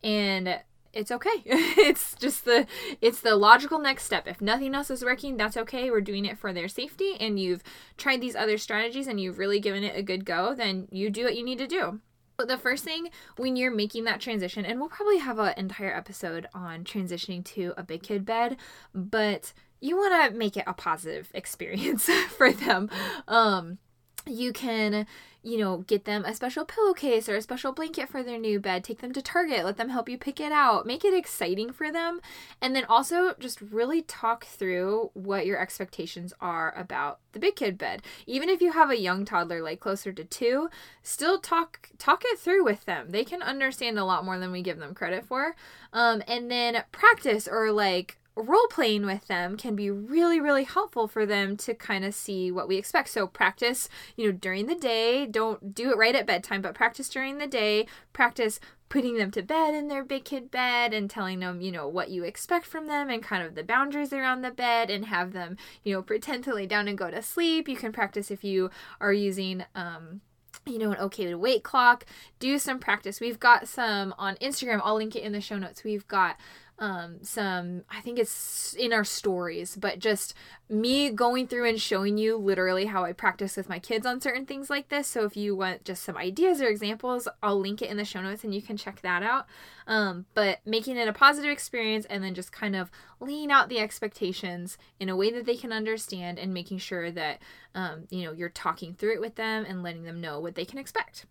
And 0.02 0.60
it's 0.92 1.10
okay. 1.10 1.28
it's 1.44 2.14
just 2.16 2.44
the 2.44 2.66
it's 3.00 3.20
the 3.20 3.36
logical 3.36 3.78
next 3.78 4.04
step. 4.04 4.26
If 4.26 4.40
nothing 4.40 4.74
else 4.74 4.90
is 4.90 5.04
working, 5.04 5.36
that's 5.36 5.56
okay. 5.56 5.90
We're 5.90 6.00
doing 6.00 6.24
it 6.24 6.38
for 6.38 6.52
their 6.52 6.68
safety 6.68 7.16
and 7.20 7.38
you've 7.38 7.62
tried 7.96 8.20
these 8.20 8.36
other 8.36 8.58
strategies 8.58 9.06
and 9.06 9.20
you've 9.20 9.38
really 9.38 9.60
given 9.60 9.84
it 9.84 9.96
a 9.96 10.02
good 10.02 10.24
go, 10.24 10.54
then 10.54 10.88
you 10.90 11.10
do 11.10 11.24
what 11.24 11.36
you 11.36 11.44
need 11.44 11.58
to 11.58 11.66
do. 11.66 12.00
But 12.36 12.46
the 12.46 12.56
first 12.56 12.84
thing 12.84 13.08
when 13.36 13.56
you're 13.56 13.74
making 13.74 14.04
that 14.04 14.20
transition, 14.20 14.64
and 14.64 14.78
we'll 14.78 14.88
probably 14.88 15.18
have 15.18 15.40
an 15.40 15.54
entire 15.56 15.94
episode 15.94 16.46
on 16.54 16.84
transitioning 16.84 17.44
to 17.46 17.74
a 17.76 17.82
big 17.82 18.04
kid 18.04 18.24
bed, 18.24 18.56
but 18.94 19.52
you 19.80 19.96
want 19.96 20.32
to 20.32 20.38
make 20.38 20.56
it 20.56 20.64
a 20.66 20.72
positive 20.72 21.30
experience 21.34 22.04
for 22.36 22.52
them. 22.52 22.90
Um, 23.26 23.78
you 24.26 24.52
can 24.52 25.06
you 25.42 25.56
know, 25.56 25.78
get 25.78 26.04
them 26.04 26.24
a 26.24 26.34
special 26.34 26.64
pillowcase 26.64 27.28
or 27.28 27.36
a 27.36 27.42
special 27.42 27.72
blanket 27.72 28.08
for 28.08 28.22
their 28.22 28.38
new 28.38 28.58
bed. 28.58 28.82
Take 28.82 29.00
them 29.00 29.12
to 29.12 29.22
Target, 29.22 29.64
let 29.64 29.76
them 29.76 29.88
help 29.88 30.08
you 30.08 30.18
pick 30.18 30.40
it 30.40 30.52
out. 30.52 30.86
Make 30.86 31.04
it 31.04 31.14
exciting 31.14 31.72
for 31.72 31.92
them. 31.92 32.20
And 32.60 32.74
then 32.74 32.84
also 32.84 33.34
just 33.38 33.60
really 33.60 34.02
talk 34.02 34.44
through 34.44 35.10
what 35.14 35.46
your 35.46 35.60
expectations 35.60 36.32
are 36.40 36.74
about 36.76 37.20
the 37.32 37.38
big 37.38 37.56
kid 37.56 37.78
bed. 37.78 38.02
Even 38.26 38.48
if 38.48 38.60
you 38.60 38.72
have 38.72 38.90
a 38.90 39.00
young 39.00 39.24
toddler 39.24 39.62
like 39.62 39.80
closer 39.80 40.12
to 40.12 40.24
2, 40.24 40.68
still 41.02 41.38
talk 41.38 41.90
talk 41.98 42.22
it 42.26 42.38
through 42.38 42.64
with 42.64 42.84
them. 42.84 43.10
They 43.10 43.24
can 43.24 43.42
understand 43.42 43.98
a 43.98 44.04
lot 44.04 44.24
more 44.24 44.38
than 44.38 44.52
we 44.52 44.62
give 44.62 44.78
them 44.78 44.94
credit 44.94 45.24
for. 45.24 45.54
Um 45.92 46.22
and 46.26 46.50
then 46.50 46.82
practice 46.90 47.46
or 47.46 47.70
like 47.70 48.18
role 48.42 48.66
playing 48.68 49.04
with 49.04 49.26
them 49.26 49.56
can 49.56 49.74
be 49.74 49.90
really 49.90 50.40
really 50.40 50.64
helpful 50.64 51.08
for 51.08 51.26
them 51.26 51.56
to 51.56 51.74
kind 51.74 52.04
of 52.04 52.14
see 52.14 52.50
what 52.50 52.68
we 52.68 52.76
expect 52.76 53.08
so 53.08 53.26
practice 53.26 53.88
you 54.16 54.26
know 54.26 54.32
during 54.32 54.66
the 54.66 54.74
day 54.74 55.26
don't 55.26 55.74
do 55.74 55.90
it 55.90 55.96
right 55.96 56.14
at 56.14 56.26
bedtime 56.26 56.62
but 56.62 56.74
practice 56.74 57.08
during 57.08 57.38
the 57.38 57.46
day 57.46 57.86
practice 58.12 58.60
putting 58.88 59.18
them 59.18 59.30
to 59.30 59.42
bed 59.42 59.74
in 59.74 59.88
their 59.88 60.04
big 60.04 60.24
kid 60.24 60.50
bed 60.50 60.94
and 60.94 61.10
telling 61.10 61.40
them 61.40 61.60
you 61.60 61.70
know 61.70 61.86
what 61.86 62.10
you 62.10 62.24
expect 62.24 62.64
from 62.64 62.86
them 62.86 63.10
and 63.10 63.22
kind 63.22 63.42
of 63.42 63.54
the 63.54 63.64
boundaries 63.64 64.12
around 64.12 64.42
the 64.42 64.50
bed 64.50 64.90
and 64.90 65.06
have 65.06 65.32
them 65.32 65.56
you 65.82 65.92
know 65.92 66.02
pretend 66.02 66.44
to 66.44 66.54
lay 66.54 66.66
down 66.66 66.88
and 66.88 66.96
go 66.96 67.10
to 67.10 67.20
sleep 67.20 67.68
you 67.68 67.76
can 67.76 67.92
practice 67.92 68.30
if 68.30 68.44
you 68.44 68.70
are 69.00 69.12
using 69.12 69.64
um 69.74 70.20
you 70.66 70.78
know, 70.78 70.90
an 70.90 70.98
okay 70.98 71.24
to 71.24 71.36
wake 71.36 71.62
clock. 71.62 72.04
Do 72.38 72.58
some 72.58 72.78
practice. 72.78 73.20
We've 73.20 73.40
got 73.40 73.68
some 73.68 74.14
on 74.18 74.36
Instagram. 74.36 74.80
I'll 74.84 74.96
link 74.96 75.16
it 75.16 75.22
in 75.22 75.32
the 75.32 75.40
show 75.40 75.58
notes. 75.58 75.82
We've 75.82 76.06
got 76.08 76.36
um, 76.78 77.16
some, 77.22 77.82
I 77.90 78.00
think 78.00 78.18
it's 78.18 78.74
in 78.74 78.92
our 78.92 79.02
stories, 79.04 79.76
but 79.76 79.98
just 79.98 80.32
me 80.68 81.10
going 81.10 81.48
through 81.48 81.68
and 81.68 81.80
showing 81.80 82.18
you 82.18 82.36
literally 82.36 82.86
how 82.86 83.04
I 83.04 83.12
practice 83.12 83.56
with 83.56 83.68
my 83.68 83.80
kids 83.80 84.06
on 84.06 84.20
certain 84.20 84.46
things 84.46 84.70
like 84.70 84.88
this. 84.88 85.08
So 85.08 85.24
if 85.24 85.36
you 85.36 85.56
want 85.56 85.84
just 85.84 86.04
some 86.04 86.16
ideas 86.16 86.60
or 86.60 86.68
examples, 86.68 87.26
I'll 87.42 87.58
link 87.58 87.82
it 87.82 87.90
in 87.90 87.96
the 87.96 88.04
show 88.04 88.22
notes 88.22 88.44
and 88.44 88.54
you 88.54 88.62
can 88.62 88.76
check 88.76 89.00
that 89.02 89.24
out. 89.24 89.46
Um, 89.88 90.26
but 90.34 90.60
making 90.64 90.96
it 90.96 91.08
a 91.08 91.12
positive 91.12 91.50
experience 91.50 92.06
and 92.06 92.22
then 92.22 92.34
just 92.34 92.52
kind 92.52 92.76
of 92.76 92.90
laying 93.18 93.50
out 93.50 93.68
the 93.68 93.80
expectations 93.80 94.78
in 95.00 95.08
a 95.08 95.16
way 95.16 95.32
that 95.32 95.46
they 95.46 95.56
can 95.56 95.72
understand 95.72 96.38
and 96.38 96.54
making 96.54 96.78
sure 96.78 97.10
that, 97.10 97.40
um, 97.74 98.04
you 98.10 98.24
know, 98.24 98.32
you're 98.32 98.50
talking 98.50 98.94
through 98.94 99.14
it 99.14 99.20
with 99.20 99.34
them 99.34 99.64
and 99.68 99.82
letting 99.82 100.04
them 100.04 100.20
know 100.20 100.38
what 100.38 100.54
they 100.54 100.64
can 100.64 100.78
expect. 100.78 101.26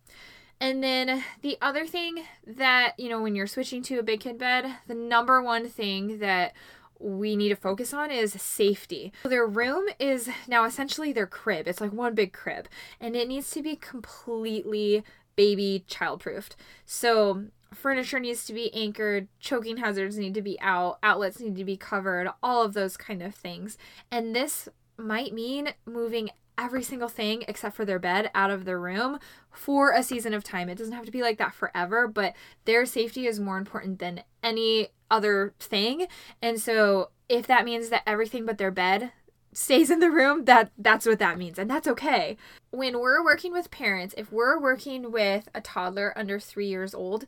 And 0.60 0.84
then 0.84 1.24
the 1.42 1.58
other 1.62 1.86
thing 1.86 2.24
that, 2.46 2.94
you 2.98 3.10
know, 3.10 3.22
when 3.22 3.36
you're 3.36 3.48
switching 3.48 3.84
to 3.84 4.00
a 4.00 4.04
big 4.04 4.22
kid 4.22 4.38
bed, 4.38 4.78
the 4.88 4.96
number 4.96 5.42
one 5.42 5.70
thing 5.70 6.20
that 6.20 6.54
we 7.00 7.36
need 7.36 7.50
to 7.50 7.56
focus 7.56 7.94
on 7.94 8.10
is 8.10 8.34
safety. 8.42 9.14
Their 9.24 9.46
room 9.46 9.86
is 10.00 10.30
now 10.48 10.66
essentially 10.66 11.14
their 11.14 11.28
crib. 11.28 11.68
It's 11.68 11.82
like 11.82 11.94
one 11.94 12.16
big 12.16 12.34
crib, 12.34 12.68
and 13.00 13.16
it 13.16 13.28
needs 13.28 13.52
to 13.52 13.62
be 13.62 13.76
completely 13.76 15.04
baby 15.36 15.86
childproofed. 15.88 16.56
So, 16.86 17.46
furniture 17.74 18.20
needs 18.20 18.46
to 18.46 18.54
be 18.54 18.74
anchored, 18.74 19.28
choking 19.40 19.78
hazards 19.78 20.18
need 20.18 20.34
to 20.34 20.42
be 20.42 20.60
out, 20.60 20.98
outlets 21.04 21.40
need 21.40 21.56
to 21.58 21.64
be 21.64 21.78
covered, 21.78 22.30
all 22.42 22.64
of 22.64 22.74
those 22.74 22.98
kind 22.98 23.22
of 23.22 23.36
things. 23.36 23.78
And 24.10 24.36
this 24.36 24.68
might 24.98 25.34
mean 25.34 25.74
moving 25.86 26.32
every 26.58 26.84
single 26.84 27.10
thing 27.10 27.44
except 27.48 27.76
for 27.76 27.86
their 27.86 28.00
bed 28.00 28.32
out 28.34 28.50
of 28.50 28.66
their 28.66 28.80
room 28.80 29.20
for 29.52 29.92
a 29.92 30.04
season 30.04 30.34
of 30.34 30.44
time. 30.44 30.70
It 30.70 30.78
doesn't 30.78 30.94
have 30.94 31.06
to 31.06 31.12
be 31.12 31.22
like 31.22 31.38
that 31.38 31.54
forever, 31.54 32.08
but 32.08 32.34
their 32.66 32.86
safety 32.86 33.28
is 33.28 33.40
more 33.40 33.58
important 33.58 34.00
than 34.00 34.24
any 34.42 34.90
other 35.10 35.54
thing. 35.60 36.08
And 36.42 36.60
so 36.60 37.12
if 37.30 37.48
that 37.48 37.66
means 37.66 37.90
that 37.90 38.04
everything 38.08 38.46
but 38.46 38.58
their 38.58 38.72
bed 38.72 39.12
stays 39.54 39.90
in 39.90 40.00
the 40.00 40.12
room, 40.12 40.46
that 40.46 40.72
that's 40.78 41.06
what 41.06 41.20
that 41.20 41.38
means 41.38 41.58
and 41.58 41.70
that's 41.70 41.88
okay. 41.88 42.38
When 42.72 43.00
we're 43.00 43.24
working 43.24 43.52
with 43.52 43.72
parents, 43.72 44.14
if 44.18 44.32
we're 44.32 44.60
working 44.60 45.12
with 45.12 45.50
a 45.56 45.62
toddler 45.62 46.14
under 46.16 46.40
3 46.40 46.68
years 46.68 46.94
old, 46.94 47.26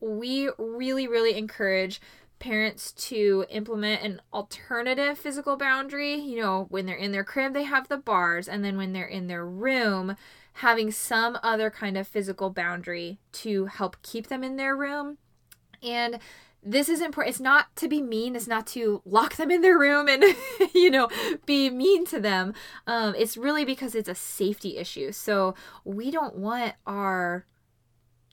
we 0.00 0.48
really 0.58 1.08
really 1.08 1.36
encourage 1.36 2.00
parents 2.38 2.92
to 2.92 3.44
implement 3.50 4.02
an 4.02 4.20
alternative 4.32 5.18
physical 5.18 5.56
boundary. 5.56 6.14
You 6.14 6.40
know, 6.40 6.66
when 6.70 6.86
they're 6.86 6.96
in 6.96 7.12
their 7.12 7.24
crib, 7.24 7.52
they 7.52 7.64
have 7.64 7.88
the 7.88 7.96
bars, 7.96 8.48
and 8.48 8.64
then 8.64 8.76
when 8.76 8.92
they're 8.92 9.06
in 9.06 9.26
their 9.26 9.46
room, 9.46 10.16
having 10.54 10.90
some 10.90 11.38
other 11.42 11.70
kind 11.70 11.96
of 11.96 12.08
physical 12.08 12.50
boundary 12.50 13.18
to 13.32 13.66
help 13.66 13.96
keep 14.02 14.26
them 14.28 14.42
in 14.42 14.56
their 14.56 14.76
room. 14.76 15.18
And 15.82 16.18
this 16.62 16.88
is 16.88 17.00
important. 17.00 17.34
It's 17.34 17.40
not 17.40 17.74
to 17.76 17.88
be 17.88 18.02
mean. 18.02 18.34
It's 18.34 18.48
not 18.48 18.66
to 18.68 19.00
lock 19.04 19.36
them 19.36 19.50
in 19.50 19.62
their 19.62 19.78
room 19.78 20.08
and, 20.08 20.24
you 20.74 20.90
know, 20.90 21.08
be 21.46 21.70
mean 21.70 22.04
to 22.06 22.20
them. 22.20 22.52
Um, 22.86 23.14
it's 23.16 23.36
really 23.36 23.64
because 23.64 23.94
it's 23.94 24.08
a 24.08 24.14
safety 24.14 24.76
issue. 24.76 25.12
So 25.12 25.54
we 25.84 26.10
don't 26.10 26.36
want 26.36 26.74
our 26.86 27.46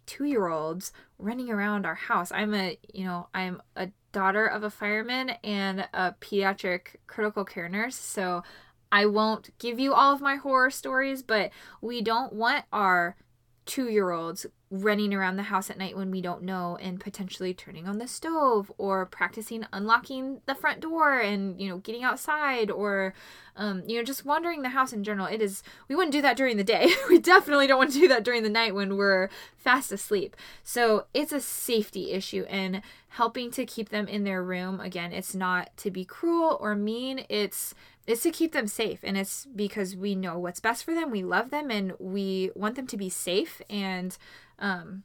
two 0.06 0.26
year 0.26 0.48
olds 0.48 0.92
running 1.18 1.50
around 1.50 1.86
our 1.86 1.96
house. 1.96 2.32
I'm 2.32 2.54
a, 2.54 2.78
you 2.94 3.06
know, 3.06 3.28
I'm 3.34 3.62
a 3.76 3.90
daughter 4.12 4.46
of 4.46 4.64
a 4.64 4.70
fireman 4.70 5.32
and 5.44 5.88
a 5.94 6.16
pediatric 6.22 6.98
critical 7.08 7.46
care 7.46 7.70
nurse. 7.70 7.96
So 7.96 8.44
I 8.92 9.06
won't 9.08 9.50
give 9.60 9.80
you 9.80 9.94
all 9.94 10.14
of 10.14 10.22
my 10.22 10.36
horror 10.36 10.72
stories, 10.72 11.22
but 11.22 11.52
we 11.82 12.02
don't 12.02 12.34
want 12.34 12.66
our 12.72 13.18
two 13.66 13.90
year 13.90 14.12
olds 14.12 14.46
running 14.72 15.14
around 15.14 15.36
the 15.36 15.44
house 15.44 15.70
at 15.70 15.78
night 15.78 15.96
when 15.96 16.10
we 16.10 16.22
don't 16.22 16.42
know 16.42 16.78
and 16.82 17.00
potentially 17.00 17.54
turning 17.54 17.88
on 17.88 18.00
the 18.00 18.08
stove 18.08 18.72
or 18.78 19.06
practicing 19.06 19.66
unlocking 19.72 20.42
the 20.48 20.56
front 20.56 20.80
door 20.80 21.20
and 21.20 21.62
you 21.62 21.70
know 21.70 21.78
getting 21.78 22.04
outside 22.04 22.72
or 22.72 23.14
um, 23.56 23.84
you 23.86 23.98
know 23.98 24.04
just 24.04 24.26
wandering 24.26 24.64
the 24.64 24.70
house 24.70 24.92
in 24.92 25.04
general. 25.04 25.28
It 25.28 25.42
is 25.42 25.62
we 25.88 25.96
wouldn't 25.96 26.14
do 26.14 26.22
that 26.24 26.36
during 26.36 26.58
the 26.58 26.64
day. 26.64 26.92
We 27.10 27.20
definitely 27.20 27.68
don't 27.68 27.78
want 27.78 27.94
to 27.94 28.00
do 28.00 28.08
that 28.08 28.24
during 28.24 28.44
the 28.44 28.50
night 28.50 28.74
when 28.74 28.98
we're 28.98 29.30
fast 29.56 29.92
asleep. 29.92 30.36
So 30.64 31.06
it's 31.14 31.32
a 31.32 31.40
safety 31.40 32.12
issue 32.12 32.46
and 32.50 32.82
helping 33.10 33.52
to 33.52 33.66
keep 33.66 33.90
them 33.90 34.08
in 34.08 34.24
their 34.24 34.44
room. 34.44 34.80
Again 34.80 35.14
it's 35.14 35.36
not 35.36 35.76
to 35.78 35.92
be 35.92 36.04
cruel 36.04 36.58
or 36.60 36.76
mean. 36.76 37.26
It's 37.30 37.76
it's 38.08 38.24
to 38.24 38.32
keep 38.32 38.52
them 38.52 38.68
safe 38.68 39.00
and 39.04 39.18
it's 39.18 39.46
because 39.56 39.96
we 39.96 40.16
know 40.16 40.40
what's 40.40 40.60
best 40.60 40.84
for 40.84 40.94
them. 40.94 41.12
We 41.12 41.24
love 41.24 41.52
them 41.52 41.70
and 41.70 41.94
we 42.00 42.52
want 42.56 42.76
them 42.76 42.88
to 42.88 42.98
be 42.98 43.10
safe 43.10 43.62
and 43.70 44.18
um 44.60 45.04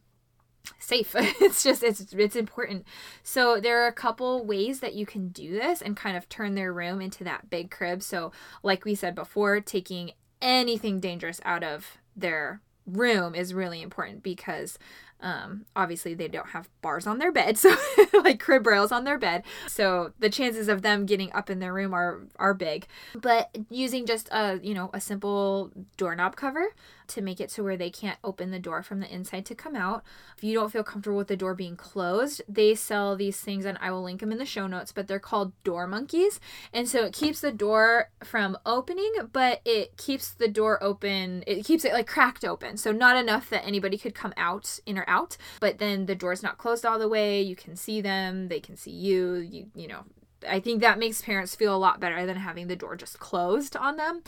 safe. 0.79 1.15
It's 1.41 1.63
just 1.63 1.83
it's 1.83 2.13
it's 2.13 2.37
important. 2.37 2.85
So 3.23 3.61
there 3.61 3.83
are 3.83 3.87
a 3.87 3.93
couple 3.93 4.45
ways 4.45 4.81
that 4.81 4.95
you 4.95 5.07
can 5.07 5.29
do 5.29 5.53
this 5.53 5.81
and 5.83 5.97
kind 5.97 6.17
of 6.17 6.29
turn 6.29 6.55
their 6.55 6.73
room 6.73 7.01
into 7.01 7.25
that 7.25 7.51
big 7.51 7.71
crib. 7.71 8.03
So 8.03 8.33
like 8.63 8.85
we 8.85 8.95
said 8.95 9.15
before 9.15 9.61
taking 9.61 10.13
anything 10.43 11.01
dangerous 11.01 11.41
out 11.45 11.63
of 11.63 11.99
their 12.17 12.61
room 12.87 13.35
is 13.35 13.55
really 13.55 13.83
important 13.83 14.23
because 14.23 14.79
um, 15.23 15.67
obviously, 15.77 16.15
they 16.15 16.29
don't 16.29 16.49
have 16.49 16.69
bars 16.83 17.07
on 17.07 17.19
their 17.19 17.33
bed, 17.33 17.59
so 17.59 17.75
like 18.23 18.41
crib 18.41 18.67
rails 18.67 18.93
on 18.93 19.05
their 19.05 19.19
bed. 19.19 19.45
So 19.69 20.13
the 20.19 20.31
chances 20.31 20.69
of 20.69 20.83
them 20.83 21.07
getting 21.07 21.33
up 21.33 21.51
in 21.51 21.59
their 21.59 21.73
room 21.73 21.95
are 21.95 22.21
are 22.37 22.55
big. 22.55 22.87
But 23.15 23.57
using 23.69 24.07
just 24.07 24.29
a 24.31 24.59
you 24.63 24.75
know 24.75 24.91
a 24.93 25.01
simple 25.01 25.71
doorknob 25.97 26.37
cover 26.37 26.69
to 27.11 27.21
make 27.21 27.41
it 27.41 27.51
so 27.51 27.63
where 27.63 27.77
they 27.77 27.91
can't 27.91 28.19
open 28.23 28.51
the 28.51 28.59
door 28.59 28.83
from 28.83 29.01
the 29.01 29.13
inside 29.13 29.45
to 29.47 29.55
come 29.55 29.75
out. 29.75 30.05
If 30.37 30.45
you 30.45 30.55
don't 30.55 30.71
feel 30.71 30.85
comfortable 30.85 31.19
with 31.19 31.29
the 31.29 31.37
door 31.37 31.55
being 31.55 31.77
closed, 31.77 32.41
they 32.49 32.75
sell 32.75 33.17
these 33.17 33.41
things, 33.41 33.65
and 33.65 33.77
I 33.81 33.91
will 33.91 34.03
link 34.03 34.21
them 34.21 34.33
in 34.33 34.39
the 34.39 34.47
show 34.47 34.67
notes. 34.67 34.93
But 34.93 35.09
they're 35.09 35.19
called 35.19 35.53
door 35.65 35.87
monkeys, 35.87 36.41
and 36.73 36.89
so 36.89 37.05
it 37.05 37.13
keeps 37.13 37.41
the 37.41 37.53
door 37.53 38.11
from 38.25 38.57
opening, 38.65 39.13
but 39.33 39.61
it 39.65 39.97
keeps 39.97 40.31
the 40.31 40.49
door 40.49 40.83
open. 40.83 41.45
It 41.47 41.65
keeps 41.65 41.85
it 41.85 41.93
like 41.93 42.07
cracked 42.07 42.45
open, 42.45 42.77
so 42.77 42.93
not 42.93 43.17
enough 43.17 43.51
that 43.51 43.67
anybody 43.67 43.99
could 43.99 44.15
come 44.15 44.33
out 44.37 44.79
in 44.87 44.97
or 44.97 45.05
out, 45.11 45.37
but 45.61 45.79
then 45.79 46.07
the 46.07 46.15
door's 46.15 46.43
not 46.43 46.57
closed 46.57 46.87
all 46.87 46.99
the 46.99 47.09
way. 47.09 47.43
You 47.43 47.57
can 47.57 47.77
see 47.77 48.01
them, 48.01 48.49
they 48.49 48.61
can 48.61 48.77
see 48.77 48.93
you. 48.93 49.35
You 49.35 49.67
you 49.75 49.89
know, 49.89 50.05
I 50.49 50.61
think 50.61 50.81
that 50.81 50.99
makes 50.99 51.21
parents 51.21 51.55
feel 51.55 51.75
a 51.75 51.79
lot 51.79 52.01
better 52.01 52.25
than 52.25 52.37
having 52.37 52.69
the 52.69 52.77
door 52.77 52.97
just 52.97 53.19
closed 53.19 53.77
on 53.77 53.97
them. 53.97 54.23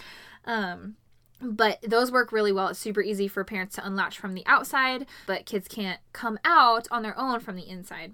Um, 0.45 0.97
but 1.41 1.79
those 1.83 2.13
work 2.13 2.33
really 2.33 2.53
well. 2.53 2.69
It's 2.69 2.79
super 2.79 3.03
easy 3.03 3.27
for 3.29 3.43
parents 3.45 3.75
to 3.77 3.87
unlatch 3.87 4.19
from 4.19 4.35
the 4.35 4.47
outside, 4.47 5.07
but 5.27 5.47
kids 5.47 5.67
can't 5.69 6.01
come 6.13 6.39
out 6.45 6.87
on 6.91 7.03
their 7.03 7.19
own 7.19 7.41
from 7.41 7.57
the 7.57 7.69
inside. 7.69 8.13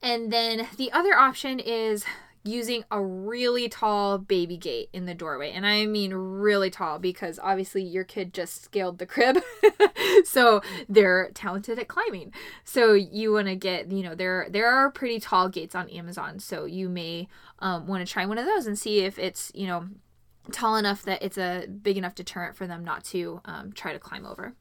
And 0.00 0.32
then 0.32 0.68
the 0.76 0.90
other 0.90 1.14
option 1.14 1.60
is 1.60 2.04
using 2.44 2.84
a 2.90 3.00
really 3.00 3.68
tall 3.68 4.18
baby 4.18 4.56
gate 4.56 4.88
in 4.92 5.06
the 5.06 5.14
doorway. 5.14 5.52
And 5.52 5.66
I 5.66 5.86
mean 5.86 6.12
really 6.12 6.70
tall 6.70 6.98
because 6.98 7.38
obviously 7.42 7.82
your 7.82 8.04
kid 8.04 8.34
just 8.34 8.64
scaled 8.64 8.98
the 8.98 9.06
crib. 9.06 9.38
so 10.24 10.60
they're 10.88 11.30
talented 11.34 11.78
at 11.78 11.88
climbing. 11.88 12.32
So 12.64 12.94
you 12.94 13.32
want 13.32 13.46
to 13.46 13.54
get, 13.54 13.92
you 13.92 14.02
know, 14.02 14.14
there 14.14 14.48
there 14.50 14.68
are 14.68 14.90
pretty 14.90 15.20
tall 15.20 15.48
gates 15.48 15.74
on 15.74 15.88
Amazon. 15.90 16.40
So 16.40 16.64
you 16.64 16.88
may 16.88 17.28
um, 17.60 17.86
want 17.86 18.06
to 18.06 18.12
try 18.12 18.26
one 18.26 18.38
of 18.38 18.46
those 18.46 18.66
and 18.66 18.78
see 18.78 19.00
if 19.00 19.18
it's, 19.18 19.52
you 19.54 19.66
know, 19.66 19.88
tall 20.50 20.76
enough 20.76 21.02
that 21.04 21.22
it's 21.22 21.38
a 21.38 21.66
big 21.66 21.96
enough 21.96 22.16
deterrent 22.16 22.56
for 22.56 22.66
them 22.66 22.84
not 22.84 23.04
to 23.04 23.40
um, 23.44 23.72
try 23.72 23.92
to 23.92 23.98
climb 24.00 24.26
over. 24.26 24.54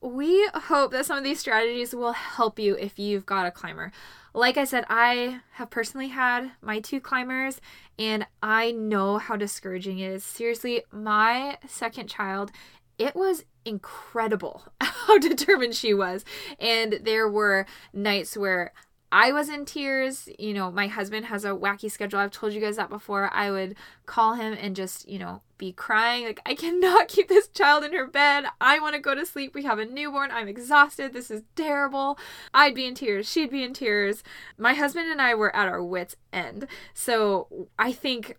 We 0.00 0.48
hope 0.54 0.92
that 0.92 1.06
some 1.06 1.18
of 1.18 1.24
these 1.24 1.40
strategies 1.40 1.94
will 1.94 2.12
help 2.12 2.58
you 2.58 2.74
if 2.76 2.98
you've 2.98 3.26
got 3.26 3.46
a 3.46 3.50
climber. 3.50 3.92
Like 4.32 4.56
I 4.56 4.64
said, 4.64 4.84
I 4.88 5.40
have 5.52 5.70
personally 5.70 6.08
had 6.08 6.52
my 6.62 6.80
two 6.80 7.00
climbers 7.00 7.60
and 7.98 8.26
I 8.42 8.70
know 8.70 9.18
how 9.18 9.36
discouraging 9.36 9.98
it 9.98 10.10
is. 10.10 10.24
Seriously, 10.24 10.84
my 10.90 11.58
second 11.66 12.08
child, 12.08 12.50
it 12.96 13.14
was 13.14 13.44
incredible 13.64 14.64
how 14.80 15.18
determined 15.18 15.74
she 15.74 15.92
was. 15.92 16.24
And 16.58 17.00
there 17.02 17.28
were 17.28 17.66
nights 17.92 18.36
where 18.36 18.72
I 19.12 19.32
was 19.32 19.48
in 19.48 19.64
tears. 19.64 20.28
You 20.38 20.54
know, 20.54 20.70
my 20.70 20.86
husband 20.86 21.26
has 21.26 21.44
a 21.44 21.48
wacky 21.48 21.90
schedule. 21.90 22.20
I've 22.20 22.30
told 22.30 22.52
you 22.52 22.60
guys 22.60 22.76
that 22.76 22.88
before. 22.88 23.28
I 23.32 23.50
would 23.50 23.74
call 24.06 24.34
him 24.34 24.52
and 24.52 24.76
just, 24.76 25.08
you 25.08 25.18
know, 25.18 25.42
be 25.60 25.72
crying. 25.72 26.24
Like, 26.24 26.40
I 26.44 26.54
cannot 26.54 27.06
keep 27.14 27.28
this 27.28 27.46
child 27.46 27.84
in 27.84 27.92
her 27.92 28.06
bed. 28.06 28.46
I 28.60 28.80
want 28.80 28.96
to 28.96 29.00
go 29.00 29.14
to 29.14 29.24
sleep. 29.24 29.54
We 29.54 29.62
have 29.62 29.78
a 29.78 29.84
newborn. 29.84 30.32
I'm 30.32 30.48
exhausted. 30.48 31.12
This 31.12 31.30
is 31.30 31.42
terrible. 31.54 32.18
I'd 32.52 32.74
be 32.74 32.86
in 32.86 32.94
tears. 32.94 33.30
She'd 33.30 33.50
be 33.50 33.62
in 33.62 33.74
tears. 33.74 34.24
My 34.58 34.74
husband 34.74 35.08
and 35.08 35.22
I 35.22 35.34
were 35.34 35.54
at 35.54 35.68
our 35.68 35.84
wits' 35.84 36.16
end. 36.32 36.66
So 36.92 37.68
I 37.78 37.92
think. 37.92 38.36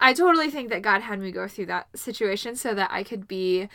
I 0.00 0.12
totally 0.12 0.48
think 0.48 0.68
that 0.70 0.82
God 0.82 1.00
had 1.00 1.18
me 1.18 1.32
go 1.32 1.48
through 1.48 1.66
that 1.66 1.88
situation 1.98 2.54
so 2.54 2.72
that 2.72 2.88
I 2.92 3.02
could 3.02 3.26
be 3.26 3.68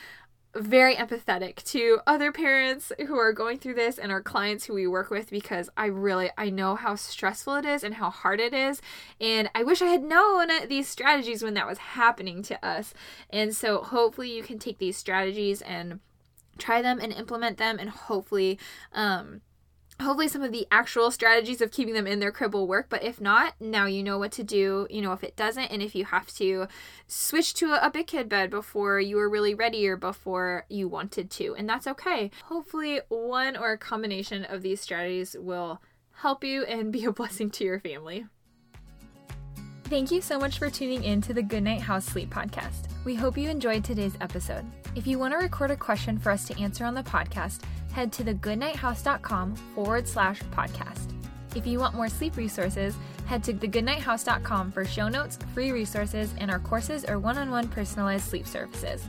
very 0.56 0.96
empathetic 0.96 1.63
to 1.63 2.00
other 2.06 2.32
parents 2.32 2.92
who 3.08 3.18
are 3.18 3.34
going 3.34 3.58
through 3.58 3.74
this 3.74 3.98
and 3.98 4.12
our 4.12 4.22
clients 4.22 4.66
who 4.66 4.74
we 4.74 4.86
work 4.86 5.10
with 5.10 5.32
because 5.32 5.70
I 5.76 5.88
really 5.88 6.30
I 6.38 6.50
know 6.50 6.76
how 6.76 6.96
stressful 6.96 7.56
it 7.56 7.66
is 7.66 7.84
and 7.84 7.96
how 7.96 8.12
hard 8.12 8.39
it 8.39 8.54
is 8.54 8.82
and 9.20 9.50
I 9.56 9.63
wish 9.63 9.82
I 9.82 9.88
had 9.88 10.04
known 10.04 10.50
these 10.68 10.88
strategies 10.88 11.44
when 11.44 11.56
that 11.56 11.68
was 11.68 11.80
happening 11.80 12.44
to 12.44 12.66
us. 12.66 12.94
And 13.30 13.56
so 13.56 13.82
hopefully 13.82 14.36
you 14.36 14.44
can 14.44 14.60
take 14.60 14.78
these 14.78 14.98
strategies 14.98 15.62
and 15.62 16.00
try 16.58 16.82
them 16.82 17.00
and 17.00 17.12
implement 17.12 17.58
them 17.58 17.80
and 17.80 17.89
hopefully 17.89 18.60
um 18.94 19.42
hopefully 20.02 20.28
some 20.28 20.44
of 20.44 20.52
the 20.52 20.68
actual 20.72 21.12
strategies 21.12 21.62
of 21.62 21.72
keeping 21.72 21.94
them 21.94 22.08
in 22.08 22.20
their 22.20 22.32
crib 22.32 22.54
will 22.54 22.68
work 22.68 22.88
but 22.90 23.04
if 23.04 23.22
not 23.22 23.54
now 23.60 23.86
you 23.86 24.04
know 24.04 24.18
what 24.18 24.32
to 24.32 24.44
do 24.44 24.88
you 24.90 25.02
know 25.02 25.14
if 25.14 25.24
it 25.24 25.36
doesn't 25.36 25.66
and 25.66 25.82
if 25.82 25.96
you 25.96 26.06
have 26.06 26.28
to 26.34 26.68
switch 27.08 27.54
to 27.54 27.74
a, 27.74 27.90
big 27.94 28.08
kid 28.08 28.28
bed 28.28 28.50
before 28.50 29.00
you 29.00 29.16
were 29.16 29.30
really 29.30 29.54
ready 29.54 29.88
or 29.88 29.96
before 29.96 30.66
you 30.68 30.88
wanted 30.88 31.30
to 31.30 31.54
and 31.56 31.70
that's 31.70 31.88
okay. 31.88 32.32
Hopefully 32.46 33.02
one 33.10 33.56
or 33.56 33.72
a 33.72 33.78
combination 33.78 34.44
of 34.44 34.62
these 34.62 34.82
strategies 34.82 35.36
will 35.40 35.82
help 36.18 36.44
you 36.44 36.64
and 36.64 36.92
be 36.92 37.06
a 37.06 37.12
blessing 37.14 37.50
to 37.52 37.64
your 37.64 37.80
family 37.80 38.26
Thank 39.86 40.12
you 40.12 40.22
so 40.22 40.39
much 40.39 40.58
for 40.58 40.69
tuning 40.69 41.04
in 41.04 41.22
to 41.22 41.34
the 41.34 41.43
Goodnight 41.43 41.82
House 41.82 42.06
Sleep 42.06 42.30
Podcast. 42.34 42.88
We 43.06 43.15
hope 43.15 43.38
you 43.38 43.50
enjoyed 43.50 43.84
today's 43.84 44.17
episode. 44.22 44.65
If 44.96 45.06
you 45.06 45.19
want 45.19 45.34
to 45.34 45.38
record 45.38 45.72
a 45.72 45.76
question 45.76 46.17
for 46.17 46.32
us 46.32 46.46
to 46.46 46.60
answer 46.60 46.86
on 46.86 46.96
the 46.96 47.04
podcast, 47.04 47.62
head 47.91 48.12
to 48.13 48.24
thegoodnighthouse.com 48.24 49.56
forward 49.76 50.08
slash 50.08 50.41
podcast. 50.52 51.12
If 51.56 51.67
you 51.67 51.80
want 51.80 51.96
more 51.96 52.10
sleep 52.10 52.38
resources, 52.38 52.96
head 53.28 53.43
to 53.43 53.54
thegoodnighthouse.com 53.54 54.72
for 54.72 54.86
show 54.86 55.10
notes, 55.10 55.38
free 55.54 55.72
resources, 55.72 56.34
and 56.39 56.50
our 56.50 56.60
courses 56.60 57.06
or 57.06 57.19
one 57.19 57.38
on 57.38 57.52
one 57.52 57.67
personalized 57.67 58.26
sleep 58.26 58.48
services. 58.48 59.04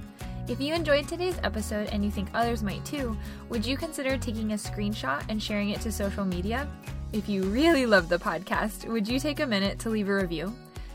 If 0.48 0.60
you 0.60 0.74
enjoyed 0.74 1.08
today's 1.08 1.38
episode 1.42 1.88
and 1.88 2.04
you 2.04 2.10
think 2.10 2.28
others 2.34 2.62
might 2.62 2.84
too, 2.84 3.16
would 3.48 3.64
you 3.64 3.78
consider 3.78 4.18
taking 4.18 4.52
a 4.52 4.56
screenshot 4.56 5.24
and 5.30 5.42
sharing 5.42 5.70
it 5.70 5.80
to 5.82 5.92
social 5.92 6.26
media? 6.26 6.68
If 7.14 7.28
you 7.28 7.44
really 7.44 7.87
love 7.87 8.08
the 8.10 8.18
podcast, 8.18 8.87
would 8.87 9.08
you 9.08 9.18
take 9.18 9.40
a 9.40 9.46
minute 9.46 9.78
to 9.78 9.88
leave 9.88 10.08
a 10.08 10.14
review? 10.14 10.52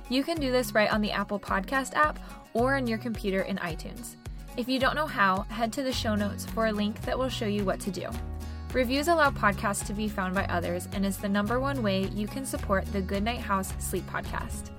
You 0.10 0.24
can 0.24 0.40
do 0.40 0.52
this 0.52 0.74
right 0.74 0.92
on 0.92 1.02
the 1.02 1.12
Apple 1.12 1.40
Podcast 1.40 1.94
app 1.94 2.18
or 2.54 2.76
on 2.76 2.88
your 2.88 2.98
computer 2.98 3.42
in 3.42 3.58
iTunes. 3.58 4.16
If 4.58 4.68
you 4.68 4.80
don't 4.80 4.96
know 4.96 5.06
how, 5.06 5.44
head 5.44 5.72
to 5.74 5.84
the 5.84 5.94
show 5.94 6.16
notes 6.16 6.46
for 6.46 6.66
a 6.66 6.72
link 6.72 7.00
that 7.04 7.18
will 7.18 7.30
show 7.30 7.46
you 7.46 7.64
what 7.64 7.80
to 7.82 7.92
do. 7.92 8.08
Reviews 8.74 9.08
allow 9.08 9.30
podcasts 9.30 9.86
to 9.86 9.94
be 9.94 10.08
found 10.08 10.34
by 10.34 10.46
others 10.46 10.88
and 10.94 11.06
is 11.06 11.18
the 11.18 11.30
number 11.30 11.60
one 11.60 11.84
way 11.84 12.08
you 12.08 12.28
can 12.28 12.44
support 12.44 12.86
the 12.88 13.02
Goodnight 13.02 13.40
House 13.40 13.72
Sleep 13.78 14.06
Podcast. 14.08 14.72